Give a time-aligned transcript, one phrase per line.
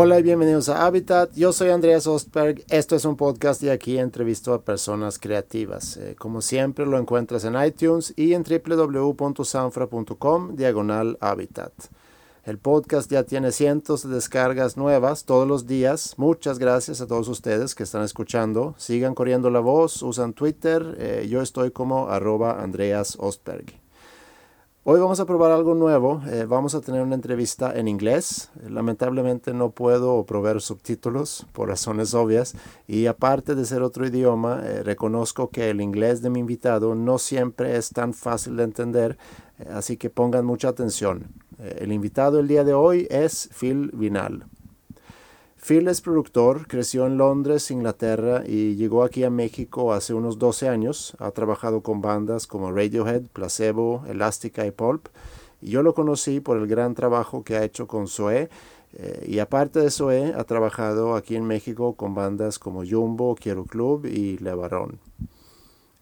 [0.00, 1.34] Hola y bienvenidos a Habitat.
[1.34, 2.62] Yo soy Andreas Ostberg.
[2.68, 5.96] Esto es un podcast y aquí entrevisto a personas creativas.
[5.96, 11.72] Eh, como siempre lo encuentras en iTunes y en www.sanfra.com diagonal Habitat.
[12.44, 16.14] El podcast ya tiene cientos de descargas nuevas todos los días.
[16.16, 18.76] Muchas gracias a todos ustedes que están escuchando.
[18.78, 20.94] Sigan corriendo la voz, usan Twitter.
[21.00, 23.74] Eh, yo estoy como arroba Andreas Ostberg.
[24.90, 26.22] Hoy vamos a probar algo nuevo.
[26.30, 28.48] Eh, vamos a tener una entrevista en inglés.
[28.66, 32.54] lamentablemente no puedo proveer subtítulos por razones obvias.
[32.86, 37.18] Y aparte de ser otro idioma, eh, reconozco que el inglés de mi invitado no
[37.18, 39.18] siempre es tan fácil de entender.
[39.58, 41.26] Eh, así que pongan mucha atención.
[41.58, 44.46] el invitado el día de hoy es Phil Vinal.
[45.68, 50.66] Phil es productor, creció en Londres, Inglaterra y llegó aquí a México hace unos 12
[50.66, 51.14] años.
[51.18, 55.08] Ha trabajado con bandas como Radiohead, Placebo, Elástica y Pulp.
[55.60, 58.48] Y yo lo conocí por el gran trabajo que ha hecho con Zoé.
[58.94, 63.66] Eh, y aparte de Zoé, ha trabajado aquí en México con bandas como Jumbo, Quiero
[63.66, 64.98] Club y Le Barón.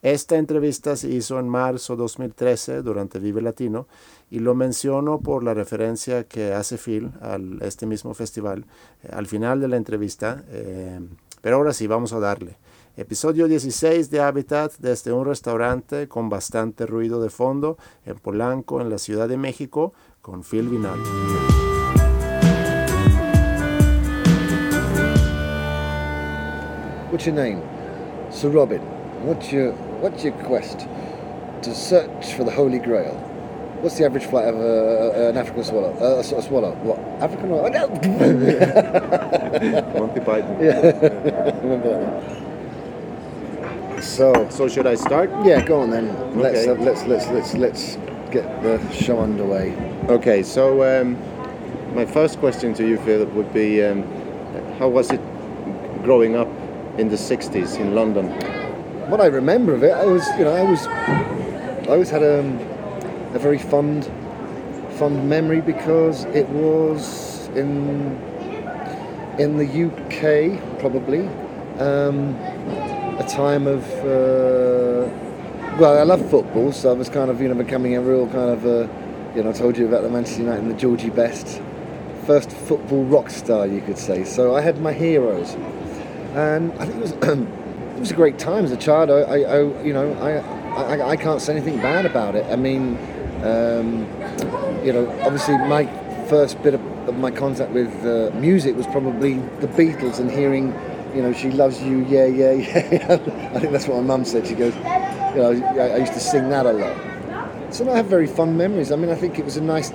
[0.01, 3.89] Esta entrevista se hizo en marzo 2013 durante Vive Latino
[4.31, 8.67] y lo menciono por la referencia que hace Phil a este mismo festival
[9.03, 10.45] eh, al final de la entrevista.
[10.49, 11.01] Eh,
[11.41, 12.57] pero ahora sí, vamos a darle.
[12.97, 18.89] Episodio 16 de Habitat desde un restaurante con bastante ruido de fondo en Polanco, en
[18.89, 20.99] la Ciudad de México, con Phil Vinal.
[27.13, 27.63] What's your name?
[28.31, 28.81] Sir Robin.
[29.25, 30.87] What's your What's your quest?
[31.63, 33.26] To search for the Holy Grail.
[33.81, 35.93] What's the average flight of uh, an African swallow?
[36.01, 36.75] Uh, a swallow?
[36.77, 36.99] What?
[37.21, 37.67] African or?
[37.67, 37.89] Oh, no.
[39.99, 40.65] Monty Python.
[40.65, 40.81] Yeah.
[41.63, 41.91] Remember
[43.95, 44.03] that.
[44.03, 44.49] So.
[44.51, 45.31] So should I start?
[45.45, 46.09] Yeah, go on then.
[46.09, 46.41] Okay.
[46.41, 47.97] Let's uh, let's let's let's let's
[48.31, 49.75] get the show underway.
[50.09, 50.43] Okay.
[50.43, 51.17] So um,
[51.95, 54.03] my first question to you, Philip, would be, um,
[54.79, 55.21] how was it
[56.03, 56.49] growing up
[56.99, 58.33] in the '60s in London?
[59.09, 62.41] what I remember of it, I was, you know, I was, I always had a,
[62.41, 62.59] um,
[63.37, 64.11] a very fond,
[64.99, 68.19] fond memory because it was in,
[69.39, 71.29] in the UK probably,
[71.79, 72.35] um,
[73.19, 75.07] a time of, uh,
[75.79, 78.51] well, I love football, so I was kind of, you know, becoming a real kind
[78.51, 78.65] of,
[79.37, 81.61] you know, I told you about the Manchester United and the Georgie Best,
[82.25, 84.25] first football rock star, you could say.
[84.25, 85.53] So I had my heroes,
[86.35, 87.13] and I think it was.
[87.97, 89.09] it was a great time as a child.
[89.09, 90.33] I, I, I you know, I,
[90.97, 92.45] I, I, can't say anything bad about it.
[92.53, 92.99] I mean,
[93.47, 94.07] um,
[94.85, 95.87] you know, obviously my
[96.29, 100.75] first bit of, of my contact with uh, music was probably the Beatles and hearing,
[101.15, 102.53] you know, she loves you, yeah, yeah,
[102.93, 103.53] yeah.
[103.55, 104.47] I think that's what my mum said.
[104.47, 107.75] She goes, you know, I, I used to sing that a lot.
[107.75, 108.93] So I have very fond memories.
[108.93, 109.91] I mean, I think it was a nice,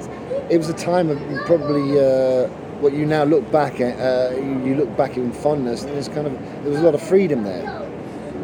[0.49, 1.99] it was a time of probably.
[1.99, 2.49] Uh,
[2.81, 6.25] what you now look back at, uh, you, look back in fondness, and there's kind
[6.25, 6.33] of
[6.63, 7.61] there was a lot of freedom there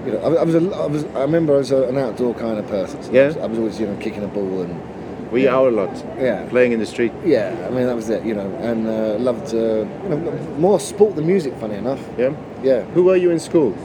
[0.07, 2.33] you know, I, I was, a, I was, I remember I was a, an outdoor
[2.35, 3.03] kind of person.
[3.03, 3.23] So yeah.
[3.23, 4.96] I was, I was, always, you know, kicking a ball and.
[5.31, 5.55] We yeah.
[5.55, 5.95] out a lot.
[6.17, 6.47] Yeah.
[6.49, 7.11] Playing in the street.
[7.25, 10.79] Yeah, I mean that was it, you know, and uh, loved uh, you know, more
[10.79, 11.53] sport than music.
[11.55, 12.03] Funny enough.
[12.17, 12.33] Yeah.
[12.63, 12.83] Yeah.
[12.93, 13.75] Who were you in school?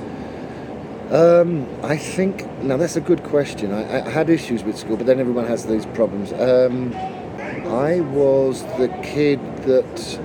[1.12, 3.70] Um, I think now that's a good question.
[3.72, 6.32] I, I, had issues with school, but then everyone has these problems.
[6.32, 10.20] Um, I was the kid that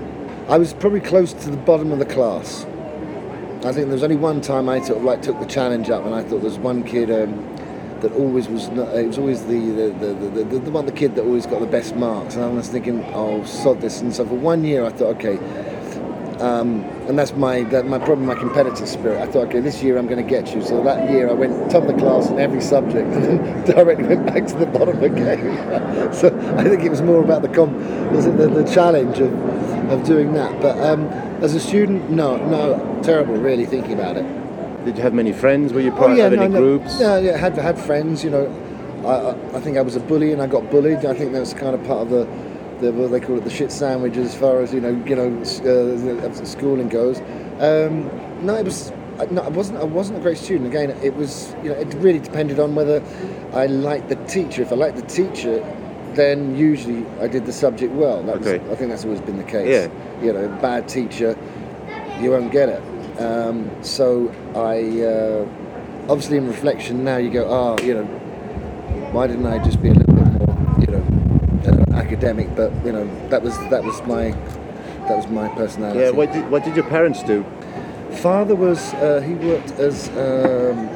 [0.47, 2.63] I was probably close to the bottom of the class.
[3.65, 6.05] I think there was only one time I sort of like took the challenge up,
[6.05, 7.56] and I thought there was one kid um,
[8.01, 8.69] that always was.
[8.69, 11.59] Not, it was always the the, the, the, the, one the kid that always got
[11.59, 14.01] the best marks, and I was thinking, oh sod this.
[14.01, 15.37] And so for one year, I thought, okay.
[16.39, 19.19] Um, and that's my that my problem, my competitive spirit.
[19.21, 20.61] I thought, okay, this year I'm going to get you.
[20.61, 24.05] So that year I went top of the class in every subject, and then directly
[24.05, 26.13] went back to the bottom again.
[26.13, 26.27] so
[26.57, 27.73] I think it was more about the com,
[28.13, 29.33] was it the, the challenge of
[29.89, 30.61] of doing that.
[30.61, 31.07] But um,
[31.41, 33.35] as a student, no, no, terrible.
[33.35, 34.46] Really thinking about it.
[34.87, 35.73] Did you have many friends?
[35.73, 36.97] Were you part oh, yeah, of any no, groups?
[36.97, 38.23] Yeah, yeah, had had friends.
[38.23, 38.45] You know,
[39.05, 41.05] I, I think I was a bully and I got bullied.
[41.05, 42.23] I think that was kind of part of the,
[42.79, 45.41] the what they call it, the shit sandwich as far as you know, you know,
[45.41, 47.19] uh, schooling goes.
[47.59, 48.09] Um,
[48.45, 48.93] no, it was.
[49.29, 49.79] No, I wasn't.
[49.79, 50.69] I wasn't a great student.
[50.69, 51.53] Again, it was.
[51.63, 53.03] You know, it really depended on whether
[53.51, 54.61] I liked the teacher.
[54.61, 55.59] If I liked the teacher,
[56.13, 58.23] then usually I did the subject well.
[58.23, 58.59] That okay.
[58.59, 59.67] Was, I think that's always been the case.
[59.67, 60.23] Yeah.
[60.23, 61.37] You know, bad teacher,
[62.21, 62.81] you won't get it.
[63.19, 68.05] Um, so I, uh, obviously in reflection now, you go, oh, you know,
[69.11, 72.55] why didn't I just be a little bit more, you know, uh, academic?
[72.55, 74.31] But you know, that was that was my
[75.07, 75.99] that was my personality.
[76.01, 76.11] Yeah.
[76.11, 77.43] What did what did your parents do?
[78.21, 80.09] Father was uh, he worked as.
[80.09, 80.89] Um,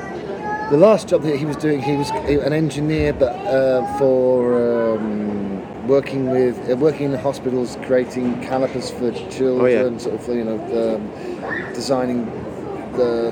[0.72, 5.61] the last job that he was doing, he was an engineer, but uh, for um,
[5.92, 9.98] working with uh, working in hospitals, creating calipers for children, Oh, yeah.
[9.98, 12.26] sort of you know um, designing
[12.98, 13.32] the.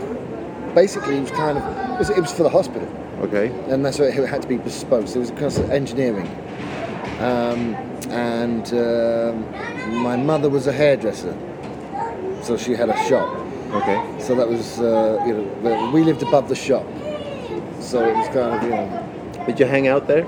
[0.75, 1.63] Basically, it was kind of
[1.94, 2.88] it was, it was for the hospital,
[3.21, 3.47] Okay.
[3.71, 5.07] and that's why it had to be bespoke.
[5.07, 6.27] So it was kind of engineering.
[7.19, 7.61] Um,
[8.11, 11.35] and um, my mother was a hairdresser,
[12.44, 13.27] so she had a shop.
[13.79, 14.00] Okay.
[14.19, 16.85] So that was, uh, you know, we lived above the shop.
[17.79, 20.25] So it was kind of, you know, Did you hang out there?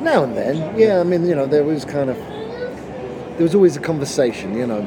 [0.00, 1.00] Now and then, yeah.
[1.00, 4.80] I mean, you know, there was kind of, there was always a conversation, you know,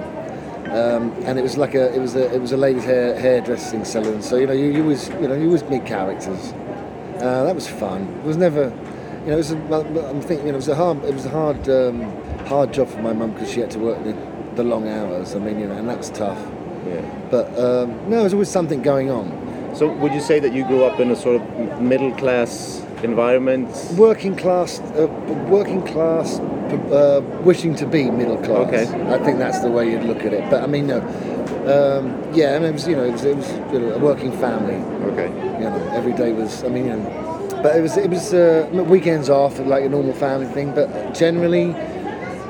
[0.74, 3.86] um, and it was like a, it was a, it was a ladies' hair hairdressing
[3.86, 4.21] salon.
[4.21, 6.54] So you know, you, you always, you know, you always meet characters.
[7.21, 8.07] Uh, that was fun.
[8.19, 8.63] It was never,
[9.21, 9.51] you know, it was.
[9.51, 12.01] A, well, I'm thinking, you know, it was a hard, it was a hard, um,
[12.45, 14.13] hard job for my mum because she had to work the,
[14.56, 15.36] the long hours.
[15.36, 16.39] I mean, you know, and that was tough.
[16.88, 17.27] Yeah.
[17.30, 19.75] But um, no, there was always something going on.
[19.75, 23.69] So would you say that you grew up in a sort of middle class environment?
[23.97, 25.07] working class, uh,
[25.50, 28.67] working class, uh, wishing to be middle class.
[28.67, 28.83] Okay.
[29.13, 30.50] I think that's the way you'd look at it.
[30.50, 31.00] But I mean, no,
[31.65, 34.00] um, yeah, I mean, it was you know, it was, it was you know, a
[34.00, 34.75] working family.
[35.11, 35.27] Okay.
[35.59, 36.63] You know, every day was.
[36.63, 40.13] I mean, you know, but it was it was uh, weekends off, like a normal
[40.13, 40.73] family thing.
[40.73, 41.73] But generally,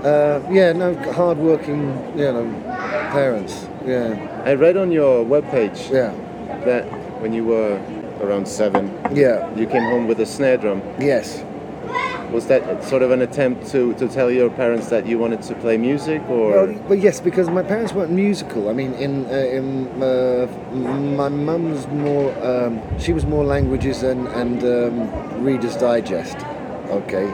[0.03, 1.81] uh, yeah, no, hard working,
[2.17, 2.45] you know,
[3.11, 3.67] parents.
[3.85, 6.13] Yeah, I read on your webpage yeah,
[6.65, 6.85] that
[7.21, 7.79] when you were
[8.21, 10.81] around seven, yeah, you came home with a snare drum.
[10.99, 11.43] yes.
[12.31, 15.53] Was that sort of an attempt to, to tell your parents that you wanted to
[15.55, 18.69] play music, or Well, well, yes, because my parents weren't musical.
[18.69, 22.33] I mean, in uh, in uh, my mum was more.
[22.43, 26.37] Um, she was more languages and and um, Reader's Digest.
[26.89, 27.27] Okay,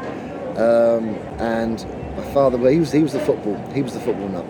[0.57, 1.85] um, and
[2.17, 3.55] my father, well, he was he was the football.
[3.73, 4.45] He was the football nut.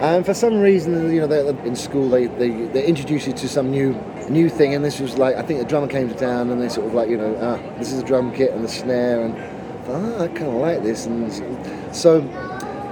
[0.00, 3.48] And for some reason, you know, they, in school they, they they introduced you to
[3.48, 3.94] some new
[4.30, 6.68] new thing, and this was like I think the drummer came to town, and they
[6.68, 9.34] sort of like you know, ah, this is a drum kit and the snare, and
[9.34, 11.32] I ah, I kind of like this, and
[11.94, 12.20] so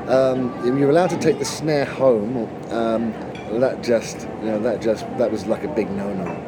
[0.09, 2.49] um, you're allowed to take the snare home.
[2.71, 3.13] Um,
[3.59, 6.47] that just, you know, that just that was like a big no-no.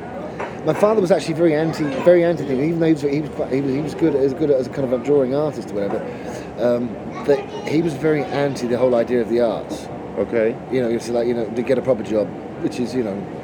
[0.64, 2.60] My father was actually very anti, very anti thing.
[2.60, 4.68] Even though he was, he was, quite, he was, he was good as good as
[4.68, 5.98] kind of a drawing artist or whatever.
[6.58, 6.94] Um,
[7.26, 9.86] that he was very anti the whole idea of the arts.
[10.18, 10.56] okay?
[10.70, 12.28] You know, it's like you know to get a proper job,
[12.62, 13.41] which is you know.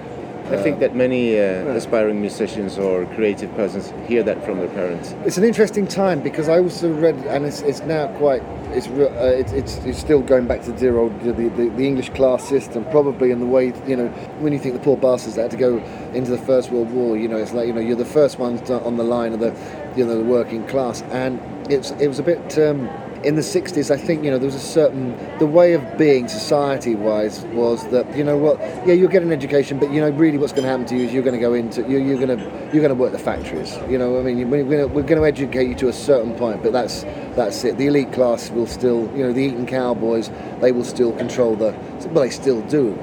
[0.50, 5.14] I think that many uh, aspiring musicians or creative persons hear that from their parents.
[5.26, 9.10] It's an interesting time because I also read, and it's, it's now quite, it's, uh,
[9.36, 13.30] it's, it's, it's still going back to old, the, the, the English class system, probably
[13.30, 14.08] in the way, you know,
[14.40, 15.78] when you think the poor bastards that had to go
[16.14, 18.70] into the First World War, you know, it's like, you know, you're the first ones
[18.70, 19.54] on the line of the,
[19.96, 21.02] you know, the working class.
[21.10, 21.40] And
[21.70, 22.88] it's, it was a bit, um,
[23.28, 26.28] in the 60s, I think, you know, there was a certain, the way of being
[26.28, 30.38] society-wise was that, you know what, yeah, you'll get an education, but, you know, really
[30.38, 32.38] what's going to happen to you is you're going to go into, you're, you're going
[32.38, 32.42] to,
[32.72, 33.76] you're going to work the factories.
[33.86, 36.34] You know, I mean, we're going to, we're going to educate you to a certain
[36.36, 37.02] point, but that's,
[37.36, 37.76] that's it.
[37.76, 40.30] The elite class will still, you know, the Eton cowboys,
[40.62, 41.72] they will still control the,
[42.08, 42.98] well, they still do,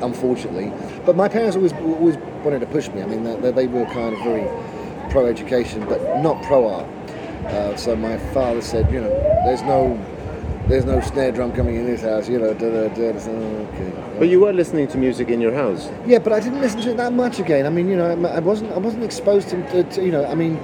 [0.00, 0.72] unfortunately.
[1.04, 3.02] But my parents always, always wanted to push me.
[3.02, 4.48] I mean, they, they were kind of very
[5.10, 6.86] pro-education, but not pro-art.
[7.48, 9.08] Uh, so my father said, you know,
[9.44, 9.98] there's no,
[10.68, 12.28] there's no snare drum coming in this house.
[12.28, 13.14] You know, da, da, da.
[13.14, 14.18] I said, "Oh, okay.
[14.18, 15.88] But you were listening to music in your house.
[16.06, 17.66] Yeah, but I didn't listen to it that much again.
[17.66, 20.34] I mean, you know, I wasn't, I wasn't exposed to, to, to you know, I
[20.34, 20.54] mean,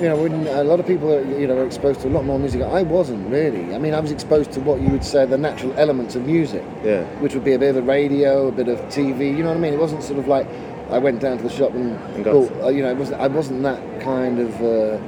[0.00, 2.24] you know, when a lot of people, are, you know, are exposed to a lot
[2.24, 2.62] more music.
[2.62, 3.72] I wasn't really.
[3.74, 6.64] I mean, I was exposed to what you would say the natural elements of music,
[6.82, 7.04] Yeah.
[7.20, 9.28] which would be a bit of the radio, a bit of TV.
[9.28, 9.72] You know what I mean?
[9.72, 10.48] It wasn't sort of like
[10.90, 13.20] I went down to the shop and, And got- bought, uh, you know, it wasn't,
[13.20, 14.98] I wasn't that kind of uh,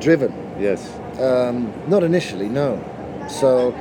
[0.00, 0.32] driven.
[0.58, 0.98] Yes.
[1.20, 2.82] Um, not initially, no.
[3.28, 3.74] So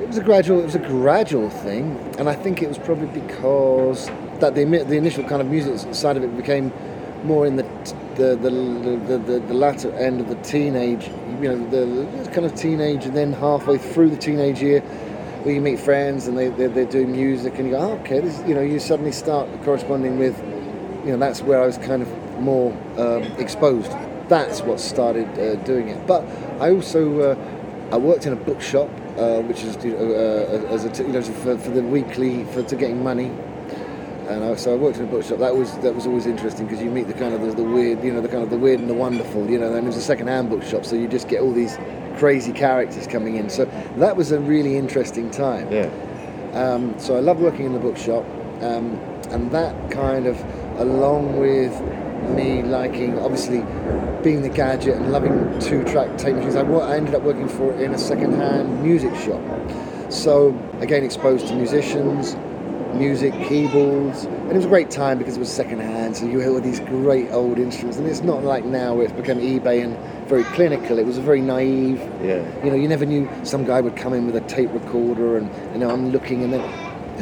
[0.00, 0.60] it was a gradual.
[0.60, 4.06] It was a gradual thing, and I think it was probably because
[4.40, 6.72] that the the initial kind of music side of it became
[7.24, 7.64] more in the
[8.14, 11.08] the the, the, the, the latter end of the teenage.
[11.40, 14.82] You know, the, kind of teenage, and then halfway through the teenage year.
[15.42, 18.18] Where you meet friends and they, they're, they're doing music and you go, oh, okay,
[18.18, 20.36] this, you know, you suddenly start corresponding with,
[21.04, 22.08] you know, that's where I was kind of
[22.40, 23.92] more um, exposed.
[24.28, 26.06] That's what started uh, doing it.
[26.06, 26.24] But
[26.60, 27.36] I also uh,
[27.92, 31.12] I worked in a bookshop, uh, which is you know, uh, as a t- you
[31.12, 33.30] know for, for the weekly for to getting money.
[34.28, 35.38] And I, so I worked in a bookshop.
[35.38, 38.02] That was that was always interesting because you meet the kind of the, the weird,
[38.02, 39.72] you know, the kind of the weird and the wonderful, you know.
[39.72, 41.78] And it was a second-hand bookshop, so you just get all these
[42.18, 43.48] crazy characters coming in.
[43.48, 43.66] So
[43.98, 45.70] that was a really interesting time.
[45.70, 45.88] Yeah.
[46.54, 48.24] Um, so I love working in the bookshop,
[48.62, 48.98] um,
[49.30, 50.36] and that kind of,
[50.80, 51.72] along with
[52.30, 53.60] me liking, obviously,
[54.22, 57.94] being the gadget and loving two-track tape machines, I, I ended up working for in
[57.94, 59.40] a second-hand music shop.
[60.10, 62.36] So again, exposed to musicians,
[62.94, 66.16] music, keyboards, and it was a great time because it was second hand.
[66.16, 69.12] So you hear all these great old instruments, and it's not like now where it's
[69.12, 69.96] become eBay and
[70.28, 70.98] very clinical.
[70.98, 71.98] It was a very naive.
[72.22, 72.64] Yeah.
[72.64, 75.50] You know, you never knew some guy would come in with a tape recorder, and
[75.72, 76.62] you know, I'm looking, and then,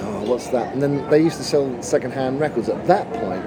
[0.01, 0.73] oh, what's that?
[0.73, 2.69] And then they used to sell second hand records.
[2.69, 3.45] At that point,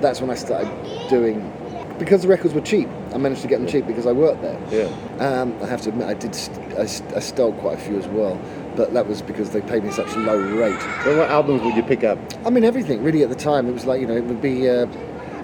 [0.00, 0.68] that's when I started
[1.08, 1.52] doing.
[1.98, 4.58] Because the records were cheap, I managed to get them cheap because I worked there.
[4.70, 5.24] Yeah.
[5.24, 6.34] Um, I have to admit, I did.
[6.34, 8.38] St- I, st- I stole quite a few as well,
[8.76, 10.76] but that was because they paid me such a low rate.
[11.06, 12.18] Well, what albums would you pick up?
[12.44, 13.66] I mean, everything really at the time.
[13.66, 14.68] It was like you know, it would be.
[14.68, 14.86] Uh,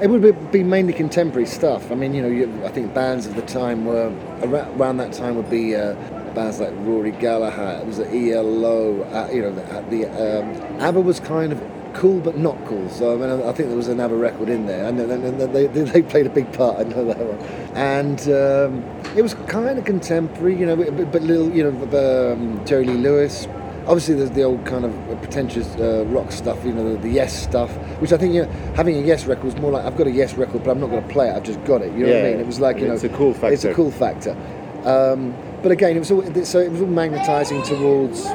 [0.03, 1.91] it would be- mainly contemporary stuff.
[1.93, 5.13] I mean, you know, you, I think bands of the time were around, around that
[5.15, 5.95] time would be uh,
[6.35, 7.79] bands like Rory Gallagher.
[7.81, 9.05] It was the ELO.
[9.05, 9.63] Uh, you know, the,
[9.97, 11.63] the um, ABBA was kind of
[11.95, 12.89] cool but not cool.
[12.89, 15.83] So I mean, I think there was an ABBA record in there, and they, they,
[15.85, 16.79] they played a big part.
[16.79, 17.39] I know that one.
[17.77, 22.65] And um, it was kind of contemporary, you know, but, but little, you know, um,
[22.67, 23.47] Jerry Lee Lewis.
[23.87, 27.37] Obviously, there's the old kind of pretentious uh, rock stuff, you know, the, the Yes
[27.43, 27.71] stuff,
[28.01, 30.13] which I think you know, having a Yes record was more like I've got a
[30.13, 31.35] Yes record, but I'm not going to play it.
[31.35, 31.93] I've just got it.
[31.93, 32.41] You know what I mean?
[32.41, 33.53] It was like you know, it's a cool factor.
[33.53, 34.37] It's a cool factor.
[34.85, 38.27] Um, but again, it was all so it was all magnetising towards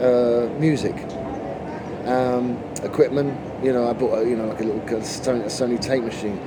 [0.00, 0.94] uh, music,
[2.06, 3.38] um, equipment.
[3.64, 6.38] You know, I bought a, you know like a little Sony, a Sony tape machine.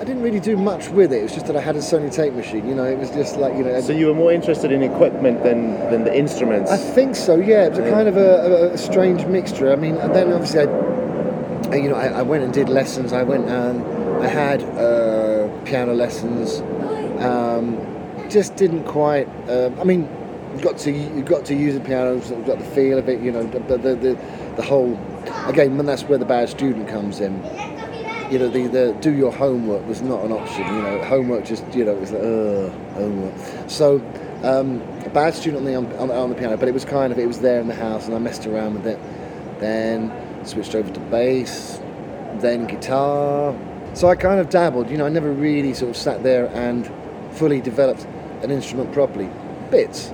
[0.00, 1.18] I didn't really do much with it.
[1.18, 2.68] It was just that I had a Sony tape machine.
[2.68, 3.80] You know, it was just like you know.
[3.80, 6.70] So you were more interested in equipment than, than the instruments.
[6.70, 7.36] I think so.
[7.36, 8.20] Yeah, it was a kind of a,
[8.70, 9.72] a, a strange mixture.
[9.72, 13.12] I mean, and then obviously I, I- you know, I, I went and did lessons.
[13.12, 13.82] I went and
[14.22, 16.60] I had uh, piano lessons.
[17.22, 17.76] Um,
[18.30, 19.26] just didn't quite.
[19.50, 20.04] Um, I mean,
[20.56, 22.20] you got to you got to use the piano.
[22.20, 23.20] So you got the feel of it.
[23.20, 24.18] You know, the the, the,
[24.56, 24.98] the whole.
[25.46, 27.34] Again, And that's where the bad student comes in.
[28.30, 30.66] You know, the, the do your homework was not an option.
[30.66, 33.34] You know, homework just you know it was like ugh, homework.
[33.70, 33.96] So
[34.42, 37.18] um, a bad student on the on, on the piano, but it was kind of
[37.18, 38.98] it was there in the house, and I messed around with it.
[39.60, 40.12] Then
[40.44, 41.80] switched over to bass,
[42.40, 43.56] then guitar.
[43.94, 44.90] So I kind of dabbled.
[44.90, 46.90] You know, I never really sort of sat there and
[47.32, 48.06] fully developed
[48.42, 49.30] an instrument properly.
[49.70, 50.12] Bits.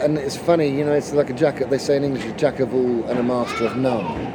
[0.00, 1.58] And it's funny, you know, it's like a jack.
[1.68, 4.32] They say in English, a jack of all and a master of none.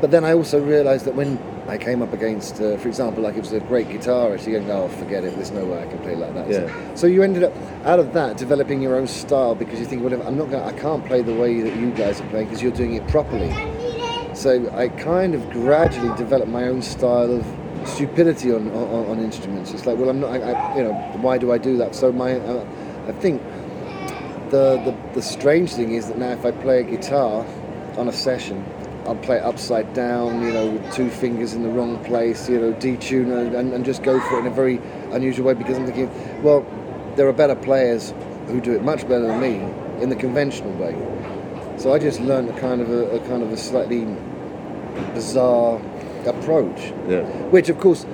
[0.00, 3.34] But then I also realised that when I came up against, uh, for example, like
[3.36, 5.98] it was a great guitarist, you go, oh, forget it, there's no way I can
[6.00, 6.52] play like that.
[6.52, 6.94] So- Yeah.
[6.94, 7.52] So, you ended up,
[7.84, 10.72] out of that, developing your own style because you think, well, I'm not gonna, I
[10.72, 13.50] can't play the way that you guys are playing because you're doing it properly.
[14.34, 17.44] So I kind of gradually developed my own style of
[17.88, 19.72] stupidity on, on, on instruments.
[19.72, 20.92] It's like, well, I'm not, I, I, you know,
[21.22, 21.94] why do I do that?
[21.94, 22.66] So my, uh,
[23.08, 23.40] I think
[24.50, 27.46] the, the the strange thing is that now if I play a guitar
[27.96, 28.64] on a session,
[29.06, 32.60] I'll play it upside down, you know, with two fingers in the wrong place, you
[32.60, 34.80] know, detune and, and, just go for it in a very
[35.12, 36.10] unusual way because I'm thinking,
[36.42, 36.66] well,
[37.14, 38.12] there are better players
[38.48, 39.54] who do it much better than me
[40.02, 40.94] in the conventional way.
[41.78, 44.04] So I just learned a kind of a, a kind of a slightly
[45.14, 45.80] bizarre
[46.26, 47.22] approach yeah.
[47.50, 48.04] which of course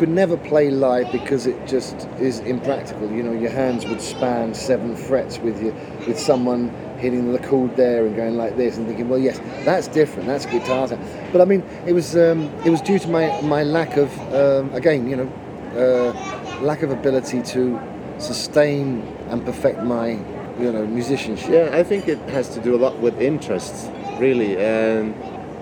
[0.00, 3.10] could never play live because it just is impractical.
[3.12, 5.74] You know, your hands would span seven frets with you,
[6.06, 9.88] with someone hitting the chord there and going like this and thinking, well, yes, that's
[9.88, 10.26] different.
[10.26, 10.88] That's guitar.
[10.88, 14.10] sound." But I mean, it was um, it was due to my my lack of
[14.34, 15.30] um, again, you know,
[15.76, 17.78] uh, lack of ability to
[18.16, 20.12] sustain and perfect my
[20.58, 21.50] you know musicianship.
[21.50, 24.56] Yeah, I think it has to do a lot with interests, really.
[24.56, 25.14] And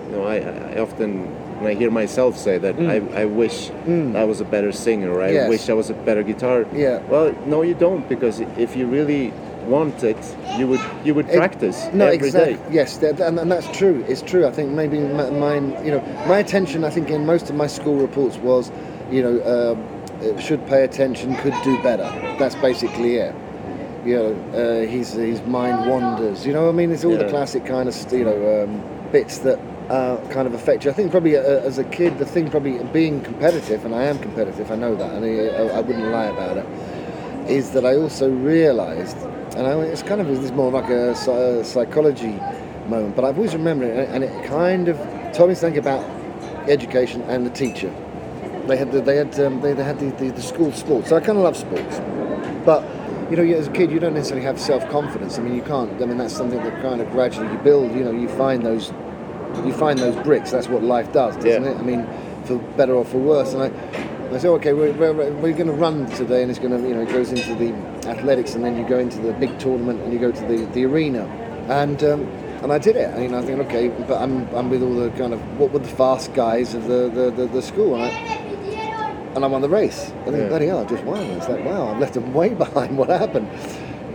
[0.05, 0.37] you know, I,
[0.75, 1.27] I often
[1.59, 3.71] when I hear myself say that I, I wish
[4.15, 5.33] I was a better singer, or I Mm.
[5.33, 5.49] Yes.
[5.49, 6.65] wish I was a better guitar.
[6.73, 6.99] Yeah.
[7.09, 9.31] Well, no, you don't, because if you really
[9.67, 10.17] want it,
[10.57, 12.51] you would you would It- practice no, every day.
[12.51, 12.75] exactly.
[12.75, 14.03] Yes, that, and, and that's true.
[14.07, 14.47] It's true.
[14.47, 16.83] I think maybe m- mine, you know, my attention.
[16.83, 18.71] I think in most of my school reports was,
[19.11, 19.77] you know, um,
[20.39, 22.09] should pay attention, could do better.
[22.39, 23.33] That's basically it.
[24.05, 26.45] You know, uh, his his mind wanders.
[26.47, 29.59] You know, I mean, it's all the classic kind of you know um, bits that.
[29.89, 30.91] Uh, kind of affect you.
[30.91, 34.19] I think probably uh, as a kid, the thing probably being competitive, and I am
[34.19, 34.69] competitive.
[34.71, 36.65] I know that, and I, I wouldn't lie about it
[37.49, 39.17] is that I also realised,
[39.57, 42.39] and I, it's kind of it's more like a, psy- psychology
[42.87, 44.97] moment, but I've always remembered it, and it kind of
[45.33, 46.03] told me something about
[46.69, 47.91] education and the teacher.
[48.67, 51.09] They had the, they had um, they, they had the, the, the school sports.
[51.09, 51.99] So I kind of love sports,
[52.63, 52.83] but
[53.31, 55.39] you know, as a kid, you don't necessarily have self confidence.
[55.39, 55.99] I mean, you can't.
[56.01, 57.91] I mean, that's something that kind of gradually you build.
[57.95, 58.93] You know, you find those
[59.65, 60.51] you find those bricks.
[60.51, 61.69] That's what life does, doesn't Yeah.
[61.71, 61.77] it?
[61.77, 62.07] I mean,
[62.45, 63.53] for better or for worse.
[63.53, 66.71] And I, I said, okay, we're, we're, we're going to run today, and it's going
[66.79, 67.73] to, you know, it goes into the
[68.07, 70.85] athletics, and then you go into the big tournament, and you go to the, the
[70.85, 71.25] arena,
[71.69, 72.21] and um,
[72.61, 73.09] and I did it.
[73.13, 75.71] And you know, I think, okay, but I'm, I'm with all the kind of what
[75.71, 78.07] were the fast guys of the the, the, the school, and I,
[79.35, 80.11] and I won the race.
[80.21, 80.47] I think, Yeah.
[80.49, 81.21] bloody hell, I just won.
[81.21, 82.97] It's like, wow, I've left them way behind.
[82.97, 83.47] What happened?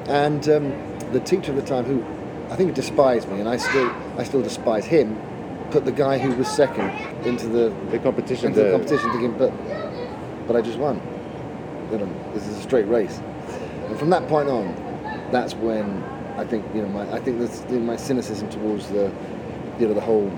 [0.08, 0.72] And um,
[1.12, 2.04] the teacher at the time, who
[2.50, 5.18] I think he despised me, and I still I still despise him,
[5.70, 6.90] put the guy who was second
[7.26, 8.48] into the The competition.
[8.48, 9.52] into the the- competition, thinking, but
[10.46, 11.00] but I just won.
[11.90, 13.20] You know, this is a straight race.
[13.88, 14.74] And from that point on,
[15.30, 16.02] that's when
[16.36, 19.10] I think you know my I think that's my cynicism towards the
[19.78, 20.30] you know the whole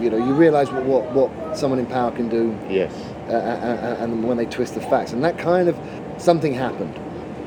[0.00, 2.92] you know you realise what, what what someone in power can do Yes.
[3.28, 5.76] uh, and when they twist the facts, and that kind of
[6.18, 6.94] something happened,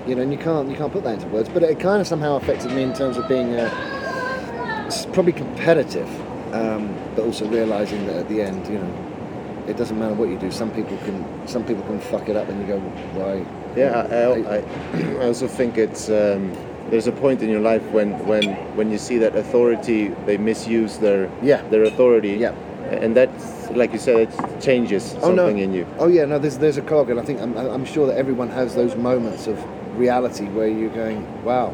[0.08, 2.08] you know, and you can't you can't put that into words, but it kind of
[2.08, 6.08] somehow affected me in terms of being uh, probably competitive,
[6.54, 10.38] um, but also realizing that at the end, you know, it doesn't matter what you
[10.40, 10.50] do.
[10.52, 13.46] Some people can some people can fuck it up, and you go, why?
[13.76, 16.52] Yeah, I, I, I also think it's um,
[16.90, 18.44] there's a point in your life when when
[18.78, 21.62] when you see that authority they misuse their Yeah.
[21.70, 22.32] their authority.
[22.40, 22.54] Yeah.
[22.90, 25.44] And that's like you said, it changes Oh, no.
[25.46, 25.86] something in you.
[26.00, 28.50] Oh yeah, no, there's there's a cog, and I think I'm, I'm sure that everyone
[28.50, 29.58] has those moments of
[29.98, 31.74] reality where you're going, wow,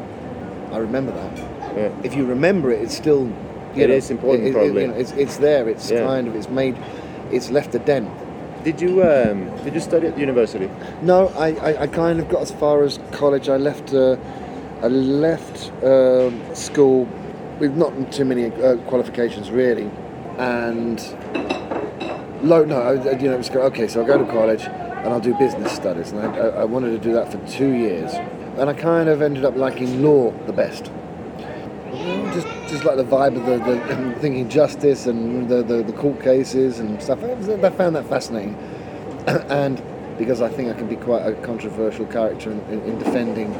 [0.72, 1.38] I remember that.
[1.76, 1.90] Yeah.
[2.04, 3.26] if you remember it, it's still.
[3.74, 4.82] You It know, is important, it- it- probably.
[4.82, 5.68] you know, it's, it's there.
[5.68, 6.06] It's Yeah.
[6.06, 6.36] kind of.
[6.36, 6.76] It's made.
[7.32, 8.08] It's left a dent.
[8.62, 10.70] Did you um, did you study at the university?
[11.02, 13.48] No, I, I, I kind of got as far as college.
[13.48, 13.92] I left.
[13.92, 14.16] Uh,
[14.82, 17.08] I left um, school
[17.58, 19.90] with not too many uh, qualifications really,
[20.38, 20.98] and
[22.42, 22.64] low.
[22.64, 23.88] No, I- you know, it was okay.
[23.88, 24.64] So I go to college
[25.04, 28.14] and I'll do business studies, and I, I, wanted to do that for two years,
[28.56, 30.90] and I kind of ended up liking law the best.
[32.32, 36.22] Just, just like the vibe of the, the thinking justice and the, the, the court
[36.22, 37.22] cases and stuff.
[37.22, 38.54] I, found that fascinating,
[39.26, 39.82] and
[40.16, 43.52] because I think I can be quite a controversial character in, in, in defending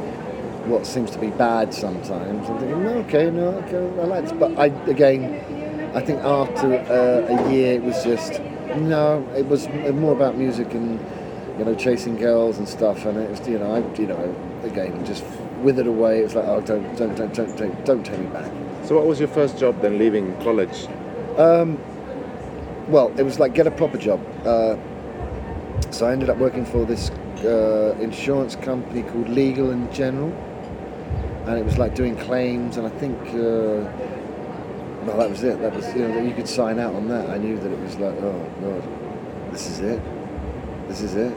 [0.67, 2.49] what seems to be bad sometimes.
[2.49, 4.31] I'm thinking, okay, no, okay, I like this.
[4.31, 8.41] But I, again, I think after uh, a year, it was just
[8.77, 9.23] no.
[9.37, 10.99] It was more about music and
[11.57, 13.05] you know chasing girls and stuff.
[13.05, 15.23] And it was, you know, I, you know, again, just
[15.61, 16.19] withered away.
[16.19, 18.51] It was like, oh, don't, don't, don't, don't, don't, don't take me back.
[18.83, 20.87] So what was your first job then, leaving college?
[22.87, 24.19] Well, it was like get a proper job.
[24.45, 24.77] Uh,
[25.91, 27.09] so I ended up working for this
[27.43, 30.31] uh, insurance company called Legal and General,
[31.47, 32.77] and it was like doing claims.
[32.77, 33.89] And I think, uh,
[35.05, 35.59] well, that was it.
[35.61, 37.27] That was you know you could sign out on that.
[37.29, 40.01] I knew that it was like, oh god, this is it.
[40.87, 41.35] This is it.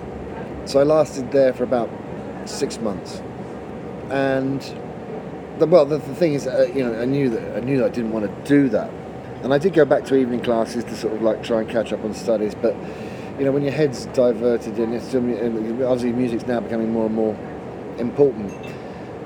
[0.68, 1.88] So I lasted there for about
[2.44, 3.22] six months,
[4.10, 4.60] and
[5.58, 7.86] the, well, the, the thing is, uh, you know, I knew that I knew that
[7.86, 8.90] I didn't want to do that,
[9.42, 11.94] and I did go back to evening classes to sort of like try and catch
[11.94, 12.54] up on studies.
[12.54, 12.76] But
[13.38, 17.34] you know, when your head's diverted and it's obviously music's now becoming more and more
[17.96, 18.52] important,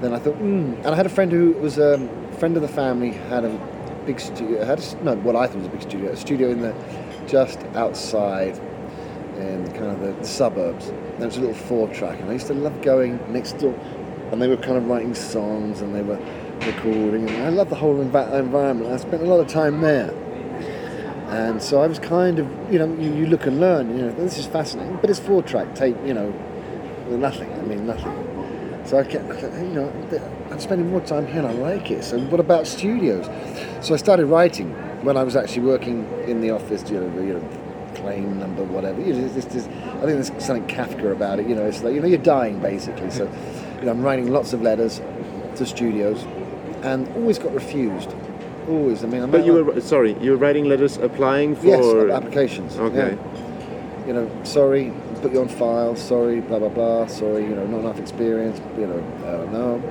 [0.01, 0.75] then I thought, hmm.
[0.75, 1.99] And I had a friend who was a
[2.39, 3.51] friend of the family had a
[4.07, 4.65] big studio.
[4.65, 6.73] Had a, no, what I thought was a big studio, a studio in the
[7.27, 8.61] just outside
[9.37, 10.87] in kind of the, suburbs.
[11.19, 13.75] There was a little four track, and I used to love going next door.
[14.31, 16.19] And they were kind of writing songs and they were
[16.61, 17.29] recording.
[17.29, 18.91] And I loved the whole envi- environment.
[18.91, 20.11] I spent a lot of time there.
[21.29, 24.13] And so I was kind of, you know, you, you look and learn, you know,
[24.13, 26.31] this is fascinating, but it's four track tape, you know,
[27.09, 28.13] nothing, I mean, nothing.
[28.85, 29.93] So I kept, I kept, you know,
[30.51, 32.05] I'm spending more time here and I like it.
[32.05, 33.27] So what about studios?
[33.81, 34.73] So I started writing
[35.05, 37.62] when I was actually working in the office, you know, you know
[37.95, 39.01] claim number, whatever.
[39.01, 39.51] You know, I think
[40.01, 43.11] there's something Kafka about it, you know, it's like, you know, you're dying basically.
[43.11, 43.25] So,
[43.79, 45.01] you know, I'm writing lots of letters
[45.57, 46.25] to studios
[46.83, 48.15] and always got refused.
[48.69, 49.03] Always.
[49.03, 51.67] I mean, I'm But you were sorry, you were writing letters applying for.
[51.67, 52.77] Yes, applications.
[52.79, 53.17] Okay.
[53.17, 54.07] yeah.
[54.07, 55.97] You know, sorry, put you on file.
[55.97, 57.07] Sorry, blah blah blah.
[57.07, 58.61] Sorry, you know, not enough experience.
[58.77, 59.83] You know, uh, no.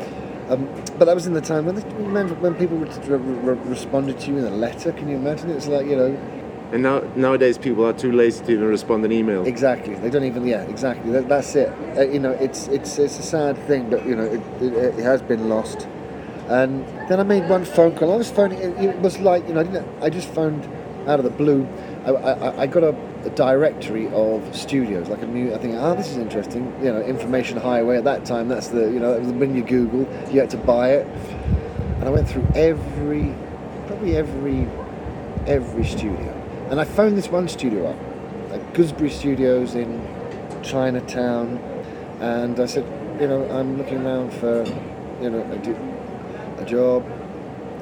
[0.50, 4.32] Um, but that was in the time when, remember when people re- re- responded to
[4.32, 4.92] you in a letter.
[4.92, 5.50] Can you imagine?
[5.50, 6.41] It's like you know,
[6.72, 9.46] And now nowadays people are too lazy to even respond an email.
[9.46, 9.96] exactly.
[9.96, 10.48] They don't even.
[10.48, 11.12] Yeah, exactly.
[11.12, 11.70] That, that's it.
[11.98, 15.04] Uh, you know, it's it's it's a sad thing, but you know, it, it, it
[15.04, 15.88] has been lost.
[16.48, 18.14] And then I made one phone call.
[18.14, 18.60] I was phoning.
[18.60, 20.06] It, it was like you know, I.
[20.06, 20.64] I just phoned
[21.08, 21.68] out of the blue.
[22.06, 25.54] I, I, I got a, a directory of studios, like a new.
[25.54, 26.74] I think, oh, this is interesting.
[26.82, 27.98] You know, information highway.
[27.98, 30.58] At that time, that's the you know that was when you Google, you had to
[30.58, 31.08] buy it.
[32.00, 33.36] And I went through every,
[33.88, 34.68] probably every,
[35.46, 36.41] every studio.
[36.72, 40.08] And I phoned this one studio up, at Gooseberry Studios in
[40.64, 41.58] Chinatown,
[42.22, 42.86] and I said,
[43.20, 44.64] you know, I'm looking around for,
[45.22, 47.06] you know, a, a job.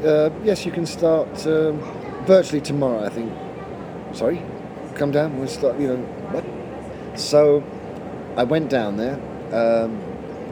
[0.04, 1.80] Uh, yes, you can start um,
[2.26, 3.06] virtually tomorrow.
[3.06, 3.32] I think.
[4.12, 4.42] Sorry,
[4.96, 5.38] come down.
[5.38, 5.80] We'll start.
[5.80, 5.98] You know
[6.32, 7.20] what?
[7.20, 7.64] So
[8.38, 9.20] I went down there,
[9.54, 10.02] um,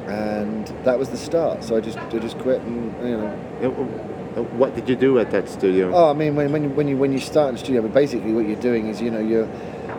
[0.07, 1.63] and that was the start.
[1.63, 4.13] So I just I just quit, and you know.
[4.13, 5.91] Uh, What did you do at that studio?
[5.93, 7.93] Oh, I mean, when, when, you, when you when you start in the studio, but
[7.93, 9.47] basically what you're doing is, you know, you're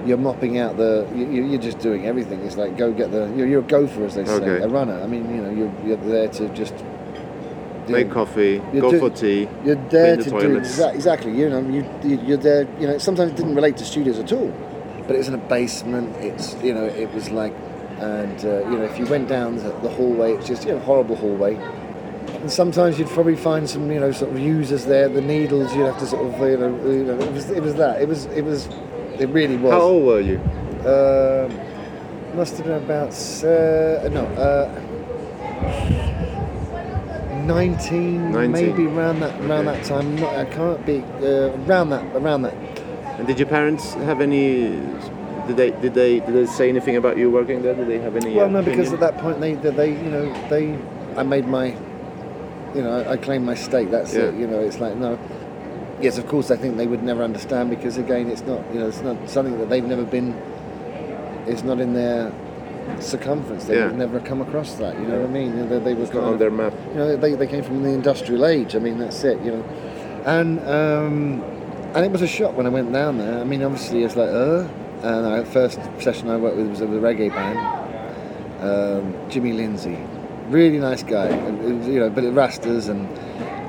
[0.07, 2.41] you're mopping out the, you, you- you're just doing everything.
[2.43, 4.65] It's like go get the, you're, you're a gopher as they say, Okay.
[4.65, 5.01] a runner.
[5.03, 6.73] I mean, you know, you're, you're there to just
[7.89, 9.49] make coffee, go do- for tea.
[9.65, 10.79] You're there Clean to the do toilets.
[10.79, 11.33] exa- exactly.
[11.37, 12.69] You know, you, you you're there.
[12.79, 14.53] You know, sometimes it didn't relate to studios at all,
[15.07, 16.15] but it was in a basement.
[16.19, 17.55] It's you know, it was like,
[17.99, 20.79] and uh, you know, if you went down the, the hallway, it's just you know,
[20.81, 21.57] horrible hallway.
[22.35, 25.09] And sometimes you'd probably find some you know sort of users there.
[25.09, 27.75] The needles you'd have to sort of you know, you know it was it was
[27.75, 28.69] that it was it was
[29.19, 29.73] it really was.
[29.73, 30.39] How old were you?
[30.87, 33.13] Um, must have been about
[33.43, 34.69] uh, no, uh,
[37.47, 38.53] 19, 19.
[38.53, 39.79] maybe around that around Okay.
[39.79, 40.17] that time.
[40.17, 42.55] Not, I can't be uh, around that around that.
[43.19, 44.71] And did your parents have any?
[45.49, 47.75] Did they did they did they say anything about you working there?
[47.75, 48.35] Did they have any?
[48.35, 50.79] Well, uh, no, because at that point they they they, you know they
[51.17, 51.75] I made my
[52.75, 53.91] you know I, I claimed my stake.
[53.91, 54.35] That's it.
[54.35, 55.19] You know, it's like no.
[56.01, 56.51] Yes, of course.
[56.51, 59.59] I think they would never understand because again, it's not you know it's not something
[59.59, 60.33] that they've never been.
[61.47, 62.31] It's not in their
[63.01, 63.65] circumference.
[63.65, 63.87] They Yeah.
[63.87, 64.95] would never come across that.
[64.99, 65.69] You know what I mean?
[65.69, 66.73] They, they were not on of- their map.
[66.91, 68.75] you know, they, they came from the industrial age.
[68.77, 69.65] I mean, that's it, you know.
[70.25, 71.43] And um,
[71.95, 73.41] and it was a shock when I went down there.
[73.41, 74.67] I mean, obviously, it's like, uh.
[75.01, 77.59] And the first session I worked with was with a reggae band,
[78.61, 79.97] um, Jimmy Lindsay.
[80.49, 83.07] Really nice guy, and you know, but it rastas and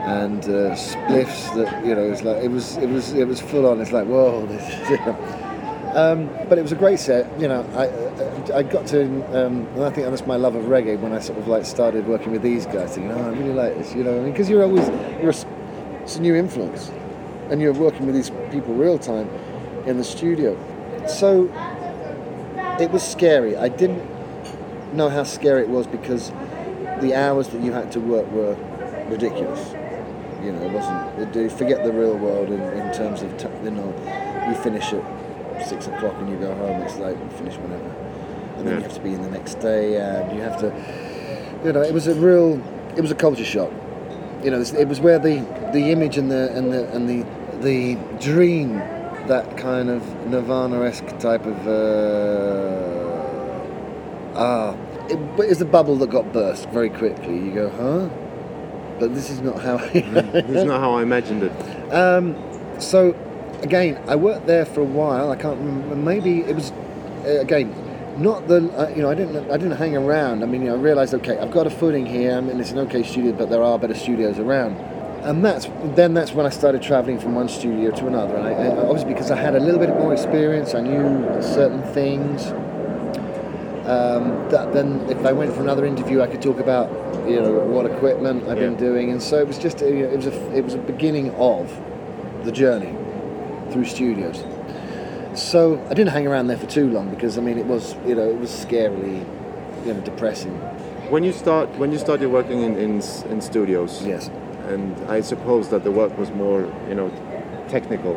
[0.09, 3.67] and uh, spliffs that you know, it's like it was it was it was full
[3.67, 3.81] on.
[3.81, 4.89] It's like whoa, this.
[4.89, 5.45] You know.
[5.93, 7.27] Um, but it was a great set.
[7.39, 9.03] You know, I I, got to,
[9.35, 12.07] um, and I think that's my love of reggae when I sort of like started
[12.07, 12.95] working with these guys.
[12.95, 13.93] Thinking, oh, I really like this.
[13.93, 14.87] You know, I mean, because you're always
[15.21, 16.91] you're a, it's a new influence,
[17.49, 19.29] and you're working with these people real time
[19.85, 20.57] in the studio.
[21.07, 21.45] So
[22.79, 23.57] it was scary.
[23.57, 24.03] I didn't
[24.93, 26.31] know how scary it was because
[27.01, 28.55] the hours that you had to work were
[29.09, 29.73] ridiculous.
[30.43, 31.35] You know, it wasn't.
[31.35, 33.93] You forget the real world in, in terms of, t- you know,
[34.47, 35.03] you finish at
[35.67, 36.81] six o'clock and you go home.
[36.81, 37.83] It's like you finish whenever,
[38.57, 38.77] and then Yeah.
[38.77, 40.71] you have to be in the next day, and you have to.
[41.65, 42.61] You know, it was a real.
[42.95, 43.71] It was a culture shock.
[44.43, 47.25] You know, it was where the the image and the and the and the
[47.59, 48.75] the dream,
[49.27, 51.67] that kind of Nirvana-esque type of.
[51.67, 52.79] Uh,
[54.35, 54.73] ah,
[55.11, 57.35] it, it's a bubble that got burst very quickly.
[57.35, 58.09] You go, huh?
[58.99, 59.77] But this is not how.
[59.93, 61.51] It's not how I imagined it.
[61.93, 62.35] Um,
[62.79, 63.15] so,
[63.61, 65.31] again, I worked there for a while.
[65.31, 65.95] I can't remember.
[65.95, 66.71] Maybe it was
[67.25, 67.73] uh, again
[68.17, 70.43] not the uh, you know I didn't I didn't hang around.
[70.43, 72.37] I mean, you know, I realised okay, I've got a footing here.
[72.37, 74.75] I mean, it's an okay studio, but there are better studios around.
[75.23, 78.35] And that's then that's when I started travelling from one studio to another.
[78.35, 81.83] And I, I, obviously because I had a little bit more experience, I knew certain
[81.93, 82.53] things.
[83.89, 86.91] Um, that then, if I went for another interview, I could talk about
[87.27, 90.15] you know what equipment I've been doing, and so it was just you know, it
[90.17, 91.65] was a it was a beginning of
[92.45, 92.93] the journey
[93.71, 94.43] through studios.
[95.33, 98.13] So I didn't hang around there for too long because I mean it was you
[98.13, 99.25] know it was scarily
[99.85, 100.53] you know depressing.
[101.09, 104.29] When you start when you started working in in, in studios, Yes.
[104.67, 107.09] and I suppose that the work was more you know
[107.69, 108.13] technical,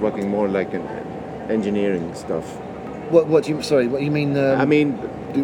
[0.00, 0.86] working more like an
[1.50, 2.56] engineering stuff.
[3.12, 4.36] What what do you sorry what do you mean?
[4.38, 4.98] Um, I mean,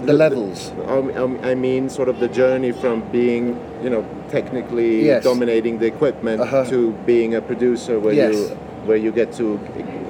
[0.07, 0.73] the levels.
[0.87, 5.23] Um, um, I mean, sort of the journey from being, you know, technically Yes.
[5.25, 6.65] dominating the equipment Uh-huh.
[6.73, 8.35] to being a producer, where Yes.
[8.35, 8.57] you
[8.89, 9.61] where you get to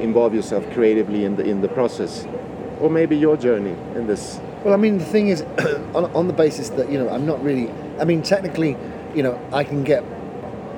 [0.01, 2.27] involve yourself creatively in the in the process,
[2.81, 4.39] or maybe your journey in this.
[4.65, 5.43] Well, I mean, the thing is,
[5.99, 8.77] on, on the basis that, you know, I'm not really, I mean, technically,
[9.15, 10.03] you know, I can get,